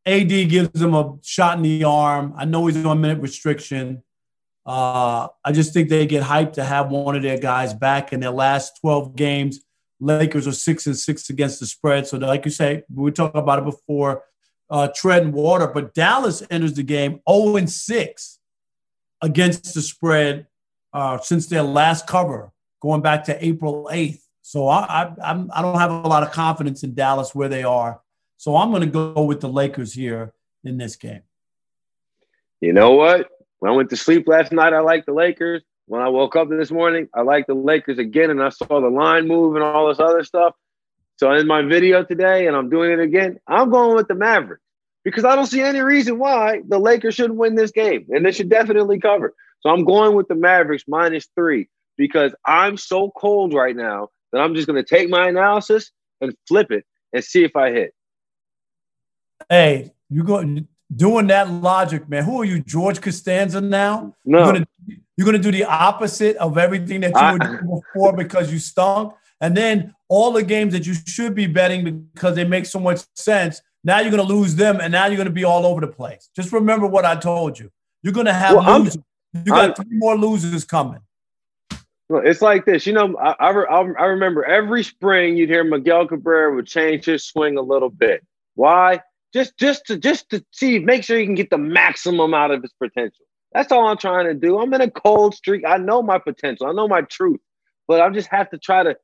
AD 0.05 0.29
gives 0.29 0.71
them 0.71 0.95
a 0.95 1.17
shot 1.21 1.57
in 1.57 1.63
the 1.63 1.83
arm. 1.83 2.33
I 2.35 2.45
know 2.45 2.65
he's 2.65 2.83
on 2.83 3.01
minute 3.01 3.21
restriction. 3.21 4.01
Uh, 4.65 5.27
I 5.43 5.51
just 5.51 5.73
think 5.73 5.89
they 5.89 6.05
get 6.05 6.23
hyped 6.23 6.53
to 6.53 6.63
have 6.63 6.91
one 6.91 7.15
of 7.15 7.23
their 7.23 7.37
guys 7.37 7.73
back 7.73 8.13
in 8.13 8.19
their 8.19 8.31
last 8.31 8.79
12 8.81 9.15
games. 9.15 9.59
Lakers 9.99 10.47
are 10.47 10.51
six 10.51 10.87
and 10.87 10.97
six 10.97 11.29
against 11.29 11.59
the 11.59 11.65
spread. 11.65 12.07
So, 12.07 12.17
like 12.17 12.45
you 12.45 12.51
say, 12.51 12.83
we 12.93 13.03
were 13.03 13.11
talking 13.11 13.39
about 13.39 13.59
it 13.59 13.65
before, 13.65 14.23
uh, 14.69 14.89
treading 14.95 15.31
water. 15.31 15.67
But 15.67 15.93
Dallas 15.93 16.43
enters 16.49 16.73
the 16.73 16.83
game 16.83 17.21
0 17.29 17.57
and 17.57 17.69
6 17.69 18.39
against 19.21 19.73
the 19.73 19.81
spread 19.81 20.47
uh, 20.93 21.19
since 21.19 21.47
their 21.47 21.63
last 21.63 22.07
cover, 22.07 22.51
going 22.81 23.01
back 23.01 23.25
to 23.25 23.45
April 23.45 23.89
8th. 23.91 24.21
So 24.41 24.67
I, 24.67 25.03
I, 25.03 25.13
I'm, 25.23 25.51
I 25.53 25.61
don't 25.61 25.77
have 25.77 25.91
a 25.91 26.07
lot 26.07 26.23
of 26.23 26.31
confidence 26.31 26.83
in 26.83 26.95
Dallas 26.95 27.35
where 27.35 27.49
they 27.49 27.63
are. 27.63 28.01
So 28.37 28.55
I'm 28.57 28.71
going 28.71 28.81
to 28.81 28.87
go 28.87 29.23
with 29.23 29.39
the 29.39 29.49
Lakers 29.49 29.93
here 29.93 30.33
in 30.63 30.77
this 30.77 30.95
game. 30.95 31.21
You 32.59 32.73
know 32.73 32.91
what? 32.91 33.29
When 33.61 33.71
I 33.71 33.75
went 33.75 33.91
to 33.91 33.95
sleep 33.95 34.27
last 34.27 34.51
night, 34.51 34.73
I 34.73 34.79
liked 34.79 35.05
the 35.05 35.13
Lakers. 35.13 35.61
When 35.85 36.01
I 36.01 36.09
woke 36.09 36.35
up 36.35 36.49
this 36.49 36.71
morning, 36.71 37.07
I 37.13 37.21
liked 37.21 37.45
the 37.45 37.53
Lakers 37.53 37.99
again, 37.99 38.31
and 38.31 38.41
I 38.41 38.49
saw 38.49 38.81
the 38.81 38.89
line 38.89 39.27
move 39.27 39.53
and 39.53 39.63
all 39.63 39.87
this 39.87 39.99
other 39.99 40.23
stuff. 40.23 40.55
So 41.17 41.31
in 41.33 41.45
my 41.45 41.61
video 41.61 42.03
today, 42.03 42.47
and 42.47 42.55
I'm 42.55 42.71
doing 42.71 42.89
it 42.89 42.99
again, 42.99 43.39
I'm 43.47 43.69
going 43.69 43.95
with 43.95 44.07
the 44.07 44.15
Mavericks 44.15 44.63
because 45.03 45.25
I 45.25 45.35
don't 45.35 45.45
see 45.45 45.61
any 45.61 45.81
reason 45.81 46.17
why 46.17 46.61
the 46.67 46.79
Lakers 46.79 47.13
shouldn't 47.13 47.37
win 47.37 47.53
this 47.53 47.69
game, 47.69 48.07
and 48.09 48.25
they 48.25 48.31
should 48.31 48.49
definitely 48.49 48.99
cover. 48.99 49.35
So 49.59 49.69
I'm 49.69 49.85
going 49.85 50.15
with 50.15 50.27
the 50.27 50.33
Mavericks 50.33 50.85
minus 50.87 51.27
three 51.35 51.69
because 51.97 52.33
I'm 52.47 52.77
so 52.77 53.11
cold 53.15 53.53
right 53.53 53.75
now 53.75 54.09
that 54.33 54.41
I'm 54.41 54.55
just 54.55 54.65
going 54.65 54.83
to 54.83 54.95
take 54.95 55.07
my 55.07 55.27
analysis 55.27 55.91
and 56.19 56.33
flip 56.47 56.71
it 56.71 56.83
and 57.13 57.23
see 57.23 57.43
if 57.43 57.55
I 57.55 57.71
hit. 57.71 57.93
Hey, 59.47 59.91
you 60.09 60.23
go 60.23 60.39
doing 60.95 61.27
that 61.27 61.49
logic, 61.49 62.07
man. 62.09 62.23
Who 62.23 62.41
are 62.41 62.45
you, 62.45 62.61
George 62.61 63.01
Costanza? 63.01 63.61
Now 63.61 64.15
no. 64.25 64.39
you're 64.39 64.53
gonna, 64.53 64.65
you're 65.17 65.25
gonna 65.25 65.39
do 65.39 65.51
the 65.51 65.63
opposite 65.63 66.35
of 66.37 66.57
everything 66.57 67.01
that 67.01 67.11
you 67.11 67.17
I, 67.17 67.33
were 67.33 67.39
doing 67.39 67.81
before 67.93 68.13
because 68.13 68.51
you 68.51 68.59
stunk, 68.59 69.13
and 69.39 69.55
then 69.55 69.93
all 70.07 70.31
the 70.31 70.43
games 70.43 70.73
that 70.73 70.85
you 70.85 70.93
should 71.07 71.35
be 71.35 71.47
betting 71.47 72.07
because 72.13 72.35
they 72.35 72.43
make 72.43 72.65
so 72.65 72.79
much 72.79 73.01
sense. 73.15 73.61
Now 73.83 73.99
you're 73.99 74.11
gonna 74.11 74.23
lose 74.23 74.55
them, 74.55 74.79
and 74.81 74.91
now 74.91 75.07
you're 75.07 75.17
gonna 75.17 75.29
be 75.29 75.43
all 75.43 75.65
over 75.65 75.81
the 75.81 75.87
place. 75.87 76.29
Just 76.35 76.51
remember 76.51 76.87
what 76.87 77.05
I 77.05 77.15
told 77.15 77.57
you. 77.57 77.71
You're 78.03 78.13
gonna 78.13 78.33
have 78.33 78.55
well, 78.55 78.79
losers. 78.79 78.97
You 79.33 79.43
got 79.45 79.69
I'm, 79.69 79.73
three 79.75 79.97
more 79.97 80.17
losers 80.17 80.65
coming. 80.65 80.99
It's 82.09 82.41
like 82.41 82.65
this, 82.65 82.85
you 82.85 82.91
know. 82.91 83.15
I, 83.17 83.35
I, 83.39 83.77
I 83.77 84.05
remember 84.05 84.43
every 84.43 84.83
spring 84.83 85.37
you'd 85.37 85.49
hear 85.49 85.63
Miguel 85.63 86.07
Cabrera 86.07 86.53
would 86.53 86.67
change 86.67 87.05
his 87.05 87.23
swing 87.23 87.57
a 87.57 87.61
little 87.61 87.89
bit. 87.89 88.25
Why? 88.55 89.01
Just 89.33 89.57
just 89.57 89.85
to 89.85 89.97
just 89.97 90.29
to 90.31 90.43
see, 90.51 90.79
make 90.79 91.03
sure 91.03 91.19
you 91.19 91.25
can 91.25 91.35
get 91.35 91.49
the 91.49 91.57
maximum 91.57 92.33
out 92.33 92.51
of 92.51 92.61
his 92.61 92.73
potential. 92.73 93.25
That's 93.53 93.71
all 93.71 93.87
I'm 93.87 93.97
trying 93.97 94.25
to 94.25 94.33
do. 94.33 94.59
I'm 94.59 94.73
in 94.73 94.81
a 94.81 94.89
cold 94.89 95.35
streak. 95.35 95.63
I 95.67 95.77
know 95.77 96.01
my 96.01 96.19
potential. 96.19 96.67
I 96.67 96.73
know 96.73 96.87
my 96.87 97.01
truth, 97.01 97.39
but 97.87 98.01
I 98.01 98.09
just 98.09 98.29
have 98.29 98.49
to 98.51 98.57
try 98.57 98.83
to. 98.83 98.95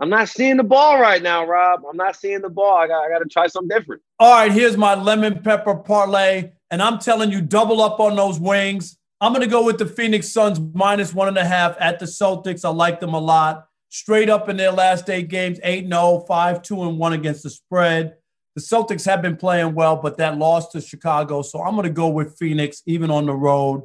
I'm 0.00 0.10
not 0.10 0.28
seeing 0.28 0.56
the 0.56 0.64
ball 0.64 1.00
right 1.00 1.22
now, 1.22 1.46
Rob. 1.46 1.82
I'm 1.88 1.96
not 1.96 2.16
seeing 2.16 2.40
the 2.40 2.48
ball. 2.48 2.76
I 2.76 2.88
got, 2.88 3.04
I 3.04 3.08
got 3.08 3.20
to 3.20 3.28
try 3.28 3.46
something 3.46 3.68
different. 3.68 4.02
All 4.18 4.32
right, 4.32 4.50
here's 4.50 4.76
my 4.76 4.94
lemon 4.94 5.40
pepper 5.40 5.76
parlay, 5.76 6.50
and 6.70 6.82
I'm 6.82 6.98
telling 6.98 7.30
you, 7.30 7.40
double 7.40 7.80
up 7.80 8.00
on 8.00 8.16
those 8.16 8.40
wings. 8.40 8.98
I'm 9.20 9.32
going 9.32 9.44
to 9.44 9.50
go 9.50 9.64
with 9.64 9.78
the 9.78 9.86
Phoenix 9.86 10.28
Suns 10.28 10.60
minus 10.74 11.14
one 11.14 11.28
and 11.28 11.38
a 11.38 11.44
half 11.44 11.76
at 11.78 12.00
the 12.00 12.06
Celtics. 12.06 12.64
I 12.64 12.70
like 12.70 13.00
them 13.00 13.14
a 13.14 13.20
lot. 13.20 13.68
Straight 13.88 14.28
up 14.28 14.48
in 14.48 14.56
their 14.56 14.72
last 14.72 15.08
eight 15.08 15.28
games, 15.28 15.60
8 15.62 15.86
0, 15.86 16.24
5 16.26 16.62
2 16.62 16.82
and 16.82 16.98
1 16.98 17.12
against 17.12 17.44
the 17.44 17.50
spread. 17.50 18.16
The 18.54 18.62
Celtics 18.62 19.04
have 19.06 19.20
been 19.20 19.36
playing 19.36 19.74
well, 19.74 19.96
but 19.96 20.16
that 20.18 20.38
lost 20.38 20.72
to 20.72 20.80
Chicago. 20.80 21.42
So 21.42 21.62
I'm 21.62 21.74
going 21.74 21.84
to 21.84 21.90
go 21.90 22.08
with 22.08 22.38
Phoenix, 22.38 22.82
even 22.86 23.10
on 23.10 23.26
the 23.26 23.34
road. 23.34 23.82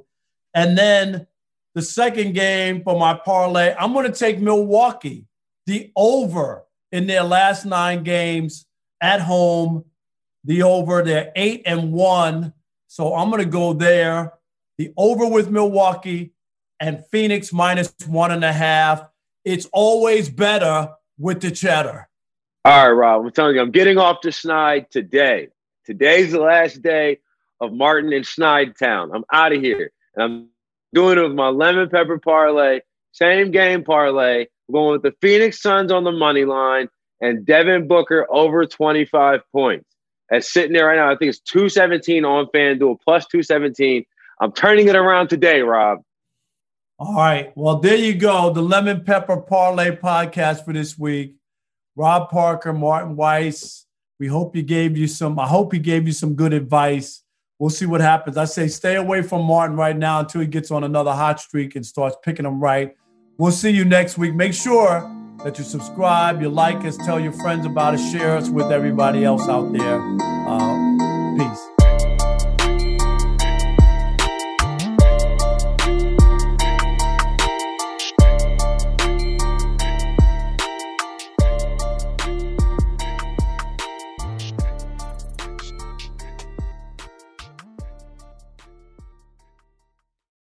And 0.53 0.77
then 0.77 1.25
the 1.73 1.81
second 1.81 2.33
game 2.33 2.83
for 2.83 2.99
my 2.99 3.13
parlay, 3.13 3.73
I'm 3.79 3.93
going 3.93 4.11
to 4.11 4.17
take 4.17 4.39
Milwaukee, 4.39 5.25
the 5.65 5.91
over 5.95 6.63
in 6.91 7.07
their 7.07 7.23
last 7.23 7.65
nine 7.65 8.03
games 8.03 8.65
at 9.01 9.21
home. 9.21 9.85
The 10.43 10.63
over, 10.63 11.03
they're 11.03 11.31
eight 11.35 11.63
and 11.65 11.91
one. 11.91 12.53
So 12.87 13.15
I'm 13.15 13.29
going 13.29 13.43
to 13.43 13.49
go 13.49 13.73
there. 13.73 14.33
The 14.77 14.93
over 14.97 15.27
with 15.27 15.49
Milwaukee 15.49 16.33
and 16.79 17.05
Phoenix 17.07 17.53
minus 17.53 17.93
one 18.07 18.31
and 18.31 18.43
a 18.43 18.53
half. 18.53 19.03
It's 19.45 19.67
always 19.71 20.29
better 20.29 20.89
with 21.17 21.41
the 21.41 21.51
cheddar. 21.51 22.08
All 22.65 22.87
right, 22.87 22.91
Rob, 22.91 23.25
I'm 23.25 23.31
telling 23.31 23.55
you, 23.55 23.61
I'm 23.61 23.71
getting 23.71 23.97
off 23.97 24.19
to 24.21 24.29
Schneid 24.29 24.89
today. 24.89 25.47
Today's 25.85 26.33
the 26.33 26.41
last 26.41 26.81
day 26.81 27.19
of 27.61 27.71
Martin 27.71 28.11
and 28.11 28.25
Schneid 28.25 28.77
Town. 28.77 29.11
I'm 29.13 29.23
out 29.31 29.53
of 29.53 29.61
here. 29.61 29.91
And 30.15 30.23
I'm 30.23 30.49
doing 30.93 31.17
it 31.17 31.21
with 31.21 31.33
my 31.33 31.47
lemon 31.47 31.89
pepper 31.89 32.19
parlay, 32.19 32.81
same 33.13 33.51
game 33.51 33.85
parlay. 33.85 34.47
We're 34.67 34.81
going 34.81 34.91
with 34.91 35.03
the 35.03 35.13
Phoenix 35.21 35.61
Suns 35.61 35.89
on 35.89 36.03
the 36.03 36.11
money 36.11 36.43
line 36.43 36.89
and 37.21 37.45
Devin 37.45 37.87
Booker 37.87 38.27
over 38.29 38.65
25 38.65 39.41
points. 39.53 39.85
That's 40.29 40.51
sitting 40.51 40.73
there 40.73 40.87
right 40.87 40.97
now. 40.97 41.09
I 41.09 41.15
think 41.15 41.29
it's 41.29 41.39
217 41.39 42.25
on 42.25 42.47
FanDuel 42.53 42.97
plus 43.03 43.25
217. 43.27 44.03
I'm 44.41 44.51
turning 44.51 44.89
it 44.89 44.97
around 44.97 45.29
today, 45.29 45.61
Rob. 45.61 45.99
All 46.99 47.15
right. 47.15 47.53
Well, 47.55 47.77
there 47.77 47.95
you 47.95 48.15
go. 48.15 48.51
The 48.51 48.61
Lemon 48.61 49.05
Pepper 49.05 49.37
Parlay 49.37 49.95
podcast 49.95 50.65
for 50.65 50.73
this 50.73 50.97
week. 50.97 51.38
Rob 51.99 52.29
Parker, 52.29 52.71
Martin 52.71 53.17
Weiss. 53.17 53.85
We 54.21 54.27
hope 54.27 54.55
he 54.55 54.61
gave 54.61 54.97
you 54.97 55.05
some, 55.05 55.37
I 55.37 55.45
hope 55.45 55.73
he 55.73 55.79
gave 55.79 56.07
you 56.07 56.13
some 56.13 56.33
good 56.33 56.53
advice. 56.53 57.23
We'll 57.59 57.69
see 57.71 57.85
what 57.85 57.99
happens. 57.99 58.37
I 58.37 58.45
say 58.45 58.69
stay 58.69 58.95
away 58.95 59.21
from 59.21 59.43
Martin 59.43 59.75
right 59.75 59.97
now 59.97 60.21
until 60.21 60.39
he 60.39 60.47
gets 60.47 60.71
on 60.71 60.85
another 60.85 61.11
hot 61.11 61.41
streak 61.41 61.75
and 61.75 61.85
starts 61.85 62.15
picking 62.23 62.43
them 62.43 62.61
right. 62.61 62.95
We'll 63.37 63.51
see 63.51 63.71
you 63.71 63.83
next 63.83 64.17
week. 64.17 64.33
Make 64.33 64.53
sure 64.53 65.13
that 65.43 65.57
you 65.57 65.65
subscribe, 65.65 66.41
you 66.41 66.47
like 66.47 66.85
us, 66.85 66.95
tell 66.95 67.19
your 67.19 67.33
friends 67.33 67.65
about 67.65 67.95
us, 67.95 68.11
share 68.13 68.37
us 68.37 68.47
with 68.47 68.71
everybody 68.71 69.25
else 69.25 69.49
out 69.49 69.73
there. 69.73 69.99
Uh, 70.21 70.98